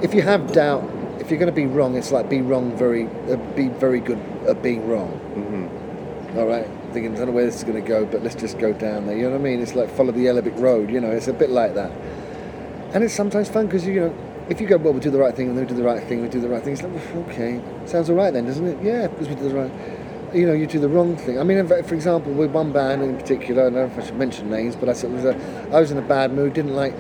[0.03, 0.85] If you have doubt,
[1.21, 4.19] if you're going to be wrong, it's like be wrong very, uh, be very good
[4.49, 5.11] at being wrong.
[5.35, 6.39] Mm-hmm.
[6.39, 8.59] All right, thinking I don't know where this is going to go, but let's just
[8.59, 9.17] go down there.
[9.17, 9.61] You know what I mean?
[9.61, 10.91] It's like follow the yellow brick road.
[10.91, 11.91] You know, it's a bit like that
[12.93, 14.15] and it's sometimes fun because you know
[14.49, 16.03] if you go well we do the right thing and then we do the right
[16.05, 18.83] thing we do the right thing it's like okay sounds all right then doesn't it
[18.83, 20.00] yeah because we do the right
[20.35, 21.39] you know you do the wrong thing.
[21.39, 24.17] I mean for example with one band in particular I don't know if I should
[24.17, 25.35] mention names but I said was a,
[25.73, 26.95] I was in a bad mood didn't like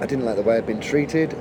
[0.00, 1.34] I didn't like the way I'd been treated.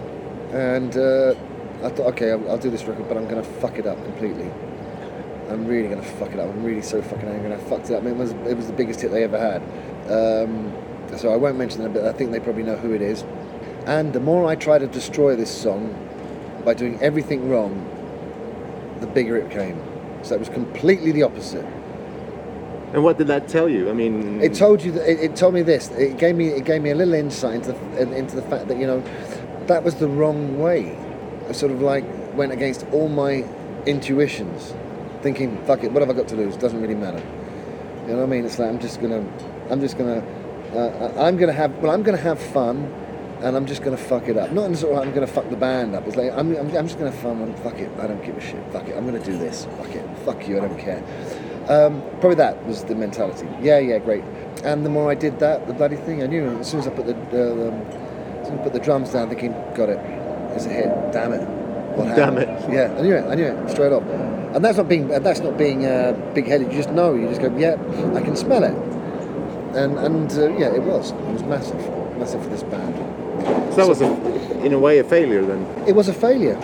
[0.52, 1.36] And uh,
[1.84, 4.04] I thought okay I'll, I'll do this record but I'm going to fuck it up
[4.04, 4.52] completely.
[5.50, 6.50] I'm really going to fuck it up.
[6.50, 8.04] I'm really so fucking angry and I fucked it up.
[8.04, 9.62] I mean, it was, it was the biggest hit they ever had.
[10.12, 10.72] Um,
[11.18, 13.24] so I won't mention them, but I think they probably know who it is.
[13.86, 15.96] And the more I try to destroy this song
[16.64, 17.86] by doing everything wrong,
[19.00, 19.82] the bigger it came.
[20.24, 21.66] So it was completely the opposite.
[22.94, 23.90] And what did that tell you?
[23.90, 25.90] I mean, it told you that it, it told me this.
[25.92, 28.78] It gave me it gave me a little insight into the, into the fact that
[28.78, 29.04] you know
[29.68, 30.98] that was the wrong way.
[31.48, 32.04] I sort of like
[32.36, 33.46] went against all my
[33.86, 34.74] intuitions,
[35.22, 36.58] thinking, "Fuck it, what have I got to lose?
[36.58, 37.22] Doesn't really matter."
[38.08, 38.46] You know what I mean?
[38.46, 39.24] It's like I'm just gonna,
[39.70, 40.24] I'm just gonna
[40.74, 42.92] uh, I'm gonna have well, I'm gonna have fun,
[43.42, 44.52] and I'm just gonna fuck it up.
[44.52, 46.08] Not in sort of I'm gonna fuck the band up.
[46.08, 47.90] It's like I'm, I'm, I'm just gonna fun fuck it.
[48.00, 48.64] I don't give a shit.
[48.72, 48.98] Fuck it.
[48.98, 49.66] I'm gonna do this.
[49.78, 50.06] Fuck it.
[50.26, 50.58] Fuck you.
[50.58, 51.04] I don't care.
[51.68, 53.48] Um, probably that was the mentality.
[53.62, 54.24] Yeah, yeah, great.
[54.64, 56.90] And the more I did that, the bloody thing, I knew as soon as I
[56.90, 57.82] put the, uh, um,
[58.42, 60.00] as soon as I put the drums down, thinking, got it.
[60.56, 60.88] It's a hit.
[61.14, 61.48] Damn it.
[61.96, 62.38] What happened?
[62.38, 62.74] Damn it.
[62.74, 63.26] Yeah, I knew it.
[63.26, 64.04] I knew it straight off.
[64.04, 66.72] And that's not being that's not being uh, big-headed.
[66.72, 67.14] You just know.
[67.14, 67.76] You just go, yeah,
[68.16, 68.74] I can smell it
[69.76, 71.12] and and uh, yeah, it was.
[71.12, 71.78] It was massive,
[72.18, 72.96] massive for this band.
[73.72, 75.66] So that was, a, in a way, a failure then.
[75.88, 76.58] It was a failure.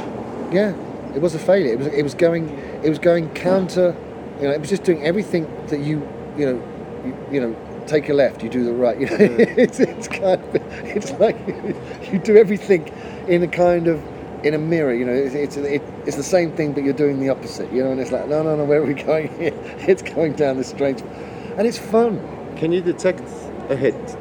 [0.51, 0.75] Yeah,
[1.15, 1.73] it was a failure.
[1.73, 2.49] It was it was going
[2.83, 3.95] it was going counter.
[4.39, 6.61] You know, it was just doing everything that you you know
[7.05, 7.55] you, you know
[7.87, 8.99] take a left, you do the right.
[8.99, 9.39] You know, mm.
[9.57, 11.37] it's, it's kind of it's like
[12.11, 12.87] you do everything
[13.27, 14.03] in a kind of
[14.45, 14.93] in a mirror.
[14.93, 17.71] You know, it's it's, it, it's the same thing, but you're doing the opposite.
[17.71, 19.53] You know, and it's like no, no, no, where are we going here?
[19.87, 22.19] It's going down this strange, and it's fun.
[22.57, 23.27] Can you detect
[23.69, 24.17] a hit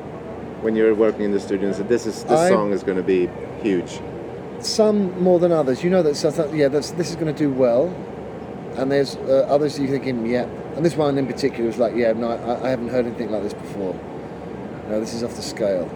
[0.65, 2.97] when you're working in the studio and say this is this I, song is going
[2.97, 3.29] to be
[3.63, 4.01] huge?
[4.67, 5.85] some more than others.
[5.85, 7.89] You know that so I thought, yeah, that's, this is going to do well,
[8.77, 10.45] and there's uh, others you're thinking, yeah.
[10.77, 13.43] And this one in particular was like, yeah, no, I, I haven't heard anything like
[13.43, 13.95] this before.
[14.89, 15.89] No, this is off the scale,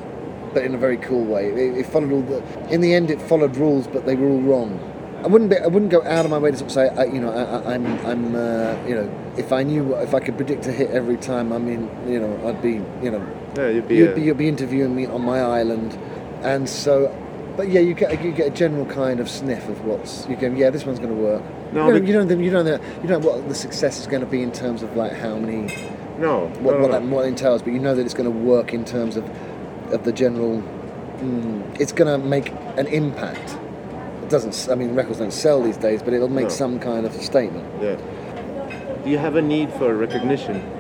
[0.55, 1.49] but in a very cool way.
[1.49, 2.43] It, it followed all the.
[2.73, 4.81] In the end, it followed rules, but they were all wrong.
[5.25, 5.51] I wouldn't.
[5.51, 7.33] Be, I wouldn't go out of my way to sort of say, I, you know,
[7.33, 10.91] I, I'm, I'm, uh, you know, if I knew, if I could predict a hit
[10.91, 13.27] every time, I mean, you know, I'd be, you know,
[13.59, 13.97] Yeah, you'd be.
[13.97, 15.99] you'd a- be, you'd be interviewing me on my island,
[16.43, 17.13] and so,
[17.57, 20.47] but yeah, you get you get a general kind of sniff of what's you go,
[20.49, 21.43] yeah, this one's going to work.
[21.73, 24.07] No, you don't, you don't you don't know you don't know what the success is
[24.07, 25.67] going to be in terms of like how many
[26.19, 26.47] no.
[26.61, 26.93] what, no, what no.
[26.93, 29.25] that what entails, but you know that it's going to work in terms of
[29.93, 30.63] of the general.
[31.19, 33.59] Mm, it's going to make an impact.
[34.23, 34.71] It doesn't.
[34.71, 36.51] I mean, records don't sell these days, but it'll make No.
[36.51, 37.67] some kind of statement.
[37.83, 37.97] Yeah.
[39.03, 40.78] Do you have a need for recognition?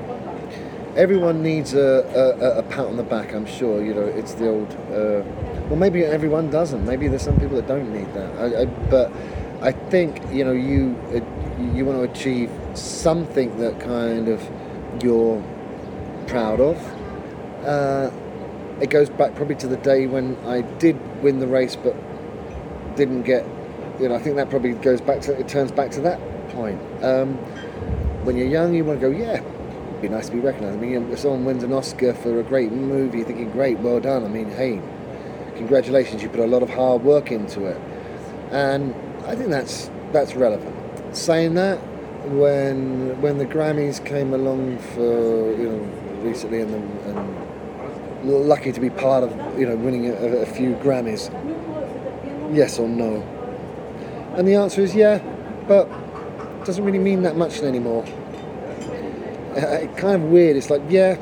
[0.98, 3.32] Everyone needs a, a, a pat on the back.
[3.32, 3.80] I'm sure.
[3.84, 4.72] You know, it's the old.
[4.90, 5.22] Uh,
[5.68, 6.84] well, maybe everyone doesn't.
[6.84, 8.36] Maybe there's some people that don't need that.
[8.36, 9.12] I, I, but
[9.62, 14.42] I think you know you uh, you want to achieve something that kind of
[15.00, 15.40] you're
[16.26, 16.76] proud of.
[17.64, 18.10] Uh,
[18.80, 21.94] it goes back probably to the day when I did win the race, but
[22.96, 23.46] didn't get.
[24.00, 25.38] You know, I think that probably goes back to.
[25.38, 26.18] It turns back to that
[26.48, 26.80] point.
[27.04, 27.36] Um,
[28.24, 29.40] when you're young, you want to go, yeah,
[29.98, 30.78] it'd be nice to be recognised.
[30.78, 34.24] I mean, if someone wins an Oscar for a great movie, thinking, great, well done.
[34.24, 34.80] I mean, hey,
[35.56, 37.80] congratulations, you put a lot of hard work into it,
[38.52, 38.94] and
[39.26, 40.74] I think that's that's relevant.
[41.16, 41.78] Saying that,
[42.26, 45.78] when when the Grammys came along for you know
[46.22, 50.74] recently, and, the, and lucky to be part of you know winning a, a few
[50.76, 51.28] Grammys,
[52.54, 53.22] yes or no?
[54.36, 55.18] And the answer is yeah,
[55.66, 55.88] but
[56.64, 58.04] doesn't really mean that much anymore.
[59.58, 60.56] Uh, kind of weird.
[60.56, 61.18] It's like yeah,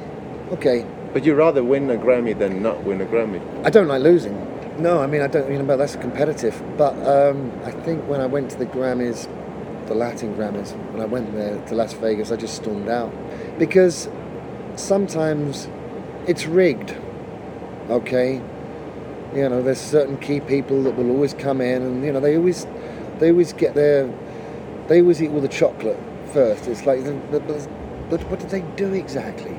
[0.52, 0.84] okay,
[1.14, 3.40] But you'd rather win a Grammy than not win a Grammy.
[3.64, 4.36] I don't like losing.
[4.78, 5.50] No, I mean I don't.
[5.50, 6.62] You know, that's competitive.
[6.76, 9.26] But um, I think when I went to the Grammys,
[9.86, 13.10] the Latin Grammys, when I went there to Las Vegas, I just stormed out
[13.58, 14.08] because
[14.74, 15.66] sometimes
[16.26, 16.94] it's rigged.
[17.88, 18.42] Okay,
[19.34, 22.36] you know, there's certain key people that will always come in, and you know they
[22.36, 22.66] always
[23.18, 24.12] they always get their
[24.88, 25.98] they always eat all the chocolate
[26.32, 26.68] first.
[26.68, 27.00] It's like,
[28.08, 29.58] but, what did they do exactly?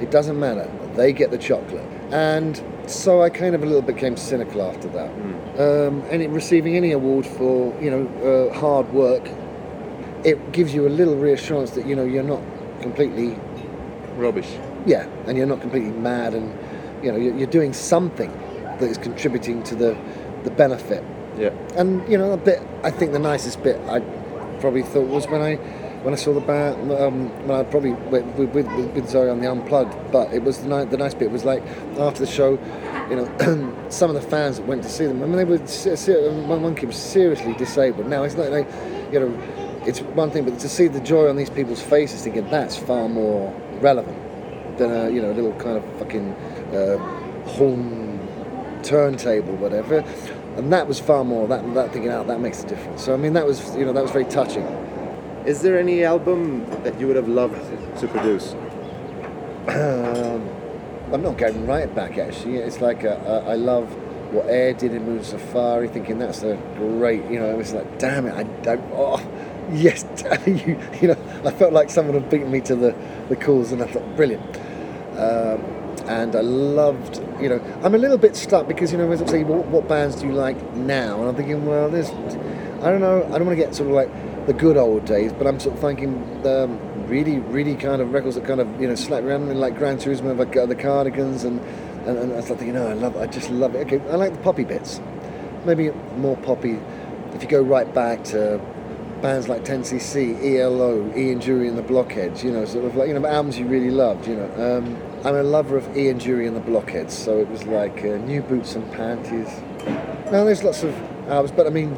[0.00, 0.70] It doesn't matter.
[0.94, 1.84] They get the chocolate.
[2.10, 5.10] And so I kind of a little bit became cynical after that.
[5.58, 9.28] Um, and it, receiving any award for, you know, uh, hard work,
[10.24, 12.42] it gives you a little reassurance that, you know, you're not
[12.80, 13.38] completely,
[14.16, 14.50] Rubbish.
[14.86, 16.56] yeah, and you're not completely mad and,
[17.04, 18.30] you know, you're, you're doing something
[18.78, 19.96] that is contributing to the,
[20.44, 21.04] the benefit.
[21.38, 21.50] Yeah.
[21.76, 24.00] And, you know, a bit, I think the nicest bit I
[24.60, 25.58] probably thought was when I
[26.02, 29.40] when I saw the band, um, when I probably went with, with, with, Zoé on
[29.40, 31.62] the Unplugged, but it was the, ni- the nice bit was like
[31.98, 32.58] after the show,
[33.10, 35.64] you know, some of the fans that went to see them, I mean, they were
[35.66, 38.06] se- se- one was seriously disabled.
[38.08, 38.66] Now it's not like,
[39.12, 39.42] you know,
[39.86, 43.08] it's one thing, but to see the joy on these people's faces, thinking that's far
[43.08, 44.16] more relevant
[44.78, 46.32] than a you know a little kind of fucking
[46.74, 46.98] uh,
[47.50, 48.18] horn
[48.82, 50.04] turntable, whatever.
[50.56, 53.04] And that was far more that that thinking out that makes a difference.
[53.04, 54.64] So I mean that was you know that was very touching.
[55.46, 57.56] Is there any album that you would have loved
[58.00, 58.52] to produce?
[59.68, 60.46] Um,
[61.12, 62.56] I'm not going right back actually.
[62.56, 63.88] It's like uh, uh, I love
[64.32, 67.24] what Air did in Moon Safari, thinking that's a great.
[67.30, 68.84] You know, it was like, damn it, I don't.
[68.92, 69.18] Oh,
[69.72, 70.04] yes,
[70.46, 72.94] you, you know, I felt like someone had beaten me to the
[73.30, 74.44] the calls, and I thought, brilliant.
[75.16, 75.64] Um,
[76.06, 79.26] and I loved, you know, I'm a little bit stuck because you know, as I
[79.26, 81.20] say, what, what bands do you like now?
[81.20, 83.94] And I'm thinking, well, there's, I don't know, I don't want to get sort of
[83.94, 84.10] like
[84.50, 86.66] the good old days, but I'm sort of thinking the
[87.06, 89.96] really, really kind of records that kind of you know slap around me like Gran
[89.96, 91.60] Turismo, like uh, the Cardigans, and
[92.04, 93.86] and, and I start thinking, no, I love, I just love it.
[93.86, 95.00] Okay, I like the poppy bits,
[95.64, 96.80] maybe more poppy.
[97.32, 98.60] If you go right back to
[99.22, 103.14] bands like 10cc, ELO, Ian Dury and the Blockheads, you know, sort of like you
[103.14, 104.26] know albums you really loved.
[104.26, 107.62] You know, um, I'm a lover of Ian Dury and the Blockheads, so it was
[107.66, 109.46] like uh, New Boots and Panties.
[110.32, 110.92] Now there's lots of
[111.28, 111.96] albums, but I mean,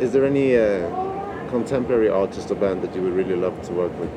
[0.00, 1.09] Is there any uh,
[1.50, 4.10] contemporary artist or band that you would really love to work with?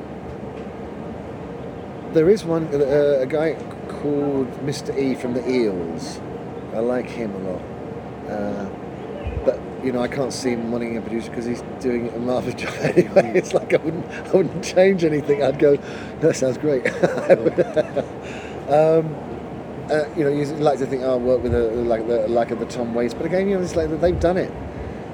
[2.13, 3.55] There is one, uh, a guy
[3.87, 4.95] called Mr.
[4.97, 6.21] E from the Eels.
[6.73, 7.61] I like him a lot.
[8.29, 8.69] Uh,
[9.45, 12.19] but you know, I can't see him wanting a producer because he's doing it a
[12.19, 13.33] marvelous job anyway.
[13.35, 15.43] It's like I wouldn't, I wouldn't change anything.
[15.43, 15.77] I'd go,
[16.21, 16.85] that sounds great.
[18.69, 19.15] um,
[19.91, 22.51] uh, you know, you like to think, oh, I'll work with a, like the like
[22.51, 24.51] of the Tom Waits, but again, you know, it's like they've done it.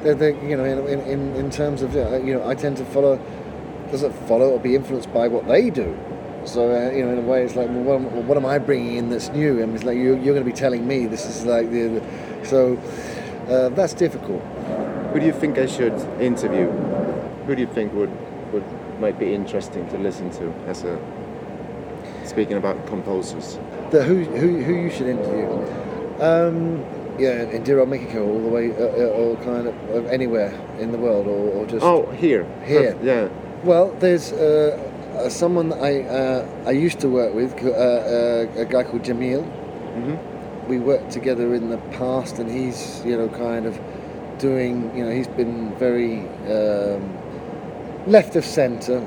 [0.04, 2.86] They're, they you know, in, in, in terms of, uh, you know, I tend to
[2.86, 3.20] follow,
[3.92, 5.98] doesn't follow or be influenced by what they do.
[6.46, 8.58] So uh, you know, in a way, it's like, well, what am, what am I
[8.58, 9.62] bringing in that's new?
[9.62, 12.46] And it's like you, you're going to be telling me this is like the, the
[12.46, 12.80] so.
[13.50, 14.44] Uh, that's difficult.
[15.12, 16.70] Who do you think I should interview?
[17.48, 18.12] Who do you think would,
[18.54, 18.64] would
[19.00, 21.00] might be interesting to listen to as a
[22.26, 23.58] speaking about composers?
[23.90, 25.48] The, who, who, who you should interview?
[26.22, 26.84] Um,
[27.20, 30.98] yeah, Indira Mexico, all the way, uh, uh, or kind of uh, anywhere in the
[30.98, 31.84] world, or, or just.
[31.84, 32.46] Oh, here.
[32.66, 32.98] Here.
[33.04, 33.30] Yeah.
[33.64, 34.78] Well, there's uh,
[35.16, 39.44] uh, someone I uh, I used to work with, uh, uh, a guy called Jamil.
[39.44, 40.16] hmm
[40.70, 43.80] We worked together in the past, and he's you know kind of
[44.38, 46.20] doing you know he's been very
[46.56, 47.02] um,
[48.08, 49.02] left of centre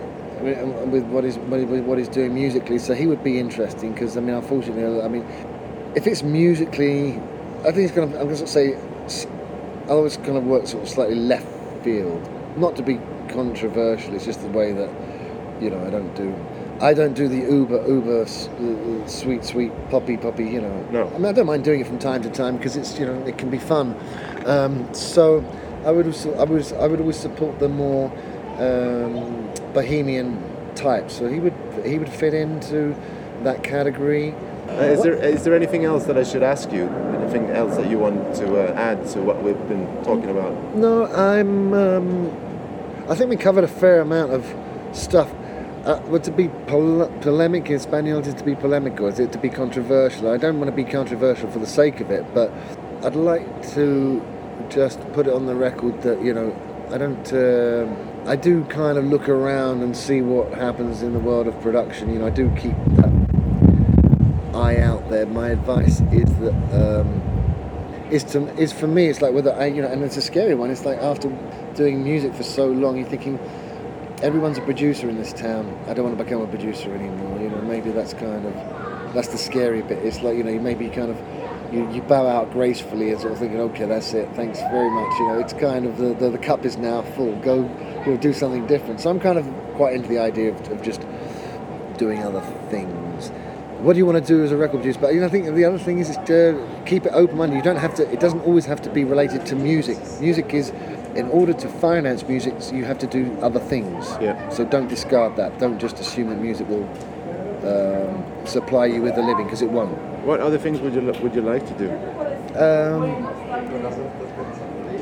[0.92, 2.78] with what he's what he- what he's doing musically.
[2.78, 5.24] So he would be interesting because I mean, unfortunately, I mean,
[5.94, 7.20] if it's musically,
[7.64, 8.74] I think it's going to I'm going to say
[9.86, 11.46] I always kind of work sort of slightly left
[11.84, 12.28] field.
[12.56, 14.90] Not to be controversial, it's just the way that
[15.60, 16.34] you know I don't do.
[16.80, 20.44] I don't do the uber uber uh, sweet sweet poppy poppy.
[20.44, 20.88] You know.
[20.90, 21.08] No.
[21.08, 23.24] I mean, I don't mind doing it from time to time because it's you know
[23.26, 23.94] it can be fun.
[24.44, 25.44] Um, so
[25.84, 28.10] I would also, I was I would always support the more
[28.58, 30.42] um, bohemian
[30.74, 31.10] type.
[31.10, 31.54] So he would
[31.84, 32.96] he would fit into
[33.44, 34.34] that category.
[34.78, 36.88] Uh, is there is there anything else that I should ask you?
[37.20, 40.52] Anything else that you want to uh, add to what we've been talking about?
[40.74, 41.72] No, I'm.
[41.74, 42.32] Um,
[43.08, 44.44] I think we covered a fair amount of
[44.96, 45.30] stuff.
[45.84, 49.38] Uh, well, to be pol- polemic in Spanish is to be polemical, is it to
[49.38, 50.30] be controversial?
[50.30, 52.52] I don't want to be controversial for the sake of it, but
[53.02, 54.22] I'd like to
[54.68, 56.54] just put it on the record that you know
[56.90, 57.32] I don't.
[57.32, 61.60] um I do kind of look around and see what happens in the world of
[61.60, 62.12] production.
[62.12, 63.11] You know, I do keep that
[64.62, 65.26] eye out there.
[65.26, 66.54] My advice is that.
[66.72, 67.22] Um,
[68.12, 70.54] is to is for me it's like whether I you know and it's a scary
[70.54, 71.30] one it's like after
[71.74, 73.38] doing music for so long you're thinking
[74.22, 77.48] everyone's a producer in this town I don't want to become a producer anymore you
[77.48, 80.90] know maybe that's kind of that's the scary bit it's like you know you maybe
[80.90, 81.18] kind of
[81.72, 85.18] you, you bow out gracefully and sort of thinking okay that's it thanks very much
[85.18, 87.62] you know it's kind of the, the, the cup is now full go
[88.04, 89.46] you know, do something different so I'm kind of
[89.76, 91.00] quite into the idea of, of just
[91.96, 93.32] doing other things
[93.82, 95.00] what do you want to do as a record producer?
[95.00, 97.56] But you know, I think the other thing is, is to keep it open-minded.
[97.56, 98.10] You don't have to.
[98.12, 99.98] It doesn't always have to be related to music.
[100.20, 100.70] Music is,
[101.14, 104.06] in order to finance music, you have to do other things.
[104.20, 104.48] Yeah.
[104.50, 105.58] So don't discard that.
[105.58, 106.88] Don't just assume that music will
[107.66, 109.96] um, supply you with a living because it won't.
[110.24, 111.90] What other things would you would you like to do?
[112.56, 113.24] Um,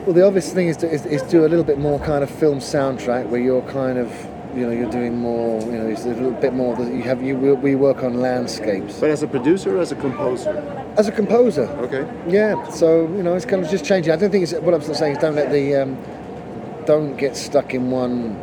[0.04, 2.30] well, the obvious thing is to, is, is do a little bit more kind of
[2.30, 4.10] film soundtrack where you're kind of,
[4.54, 6.76] you know, you're doing more, you know, it's a little bit more.
[6.76, 9.96] that You have you we work on landscapes But as a producer, or as a
[9.96, 10.50] composer?
[10.96, 11.68] as a composer.
[11.86, 12.06] Okay.
[12.28, 14.12] Yeah, so you know, it's kind of just changing.
[14.12, 15.96] I don't think it's what I'm saying is don't let the um,
[16.84, 18.36] don't get stuck in one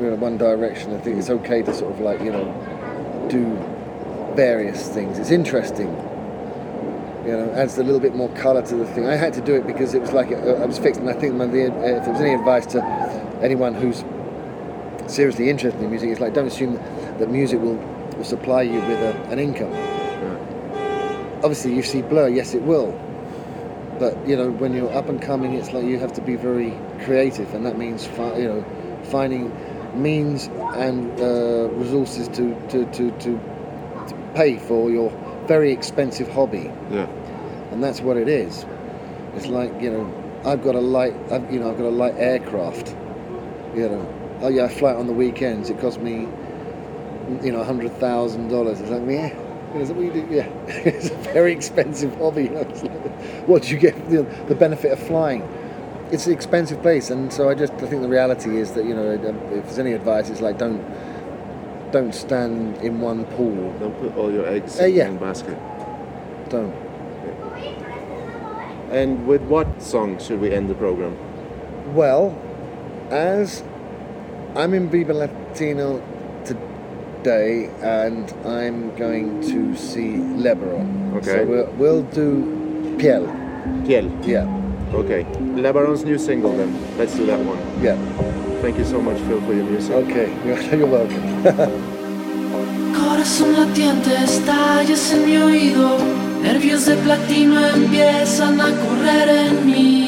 [0.00, 0.94] you know, one direction.
[0.94, 3.44] I think it's okay to sort of like you know do
[4.34, 5.18] various things.
[5.18, 5.88] It's interesting.
[7.24, 9.06] You know, adds a little bit more colour to the thing.
[9.06, 11.14] I had to do it because it was like uh, I was fixed, and I
[11.14, 12.82] think my, the, uh, if there was any advice to
[13.42, 14.04] anyone who's
[15.06, 16.74] seriously interested in music, it's like don't assume
[17.18, 17.76] that music will,
[18.16, 19.72] will supply you with a, an income.
[21.42, 22.92] Obviously you see blur yes it will.
[23.98, 26.72] But you know when you're up and coming it's like you have to be very
[27.04, 28.64] creative and that means fi- you know
[29.04, 29.52] finding
[30.00, 33.38] means and uh, resources to, to, to, to,
[34.08, 35.10] to pay for your
[35.46, 36.70] very expensive hobby.
[36.90, 37.06] Yeah.
[37.70, 38.64] and that's what it is.
[39.36, 42.14] It's like you know I've got a light I've, you know I've got a light
[42.16, 42.96] aircraft
[43.76, 46.28] you know oh yeah I fly it on the weekends it costs me
[47.42, 49.34] you know hundred thousand dollars it's like yeah
[49.76, 50.26] is that what you do?
[50.30, 52.44] Yeah, it's a very expensive hobby.
[52.44, 52.60] You know?
[52.60, 55.42] Like, what do you get for the, the benefit of flying?
[56.12, 58.94] It's an expensive place, and so I just I think the reality is that you
[58.94, 60.80] know if there's any advice, it's like don't
[61.90, 63.76] don't stand in one pool.
[63.80, 65.08] Don't put all your eggs Uh, in yeah.
[65.08, 65.58] one basket.
[66.50, 66.72] Don't.
[68.92, 71.16] And with what song should we end the program?
[71.94, 72.38] Well,
[73.10, 73.64] as
[74.56, 76.00] I'm in Vive Latino
[76.44, 81.14] today, and I'm going to see Lebaron.
[81.16, 81.24] Okay.
[81.26, 83.26] So we'll, we'll do Piel.
[83.86, 84.06] Piel.
[84.26, 84.46] Yeah,
[84.94, 85.24] Okay.
[85.58, 86.70] Lebaron's new single then.
[86.98, 87.58] Let's do that one.
[87.82, 87.96] yeah.
[88.62, 89.92] Thank you so much, Phil, for your music.
[89.92, 91.20] Okay, you're, you're welcome.
[92.94, 95.98] Corazón latiente estallas en mi oído,
[96.42, 100.03] nervios de platino empiezan a correr en mí.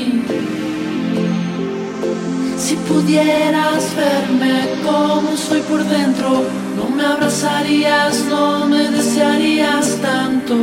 [2.67, 6.43] Si pudieras verme como soy por dentro,
[6.77, 10.57] no me abrazarías, no me desearías tanto.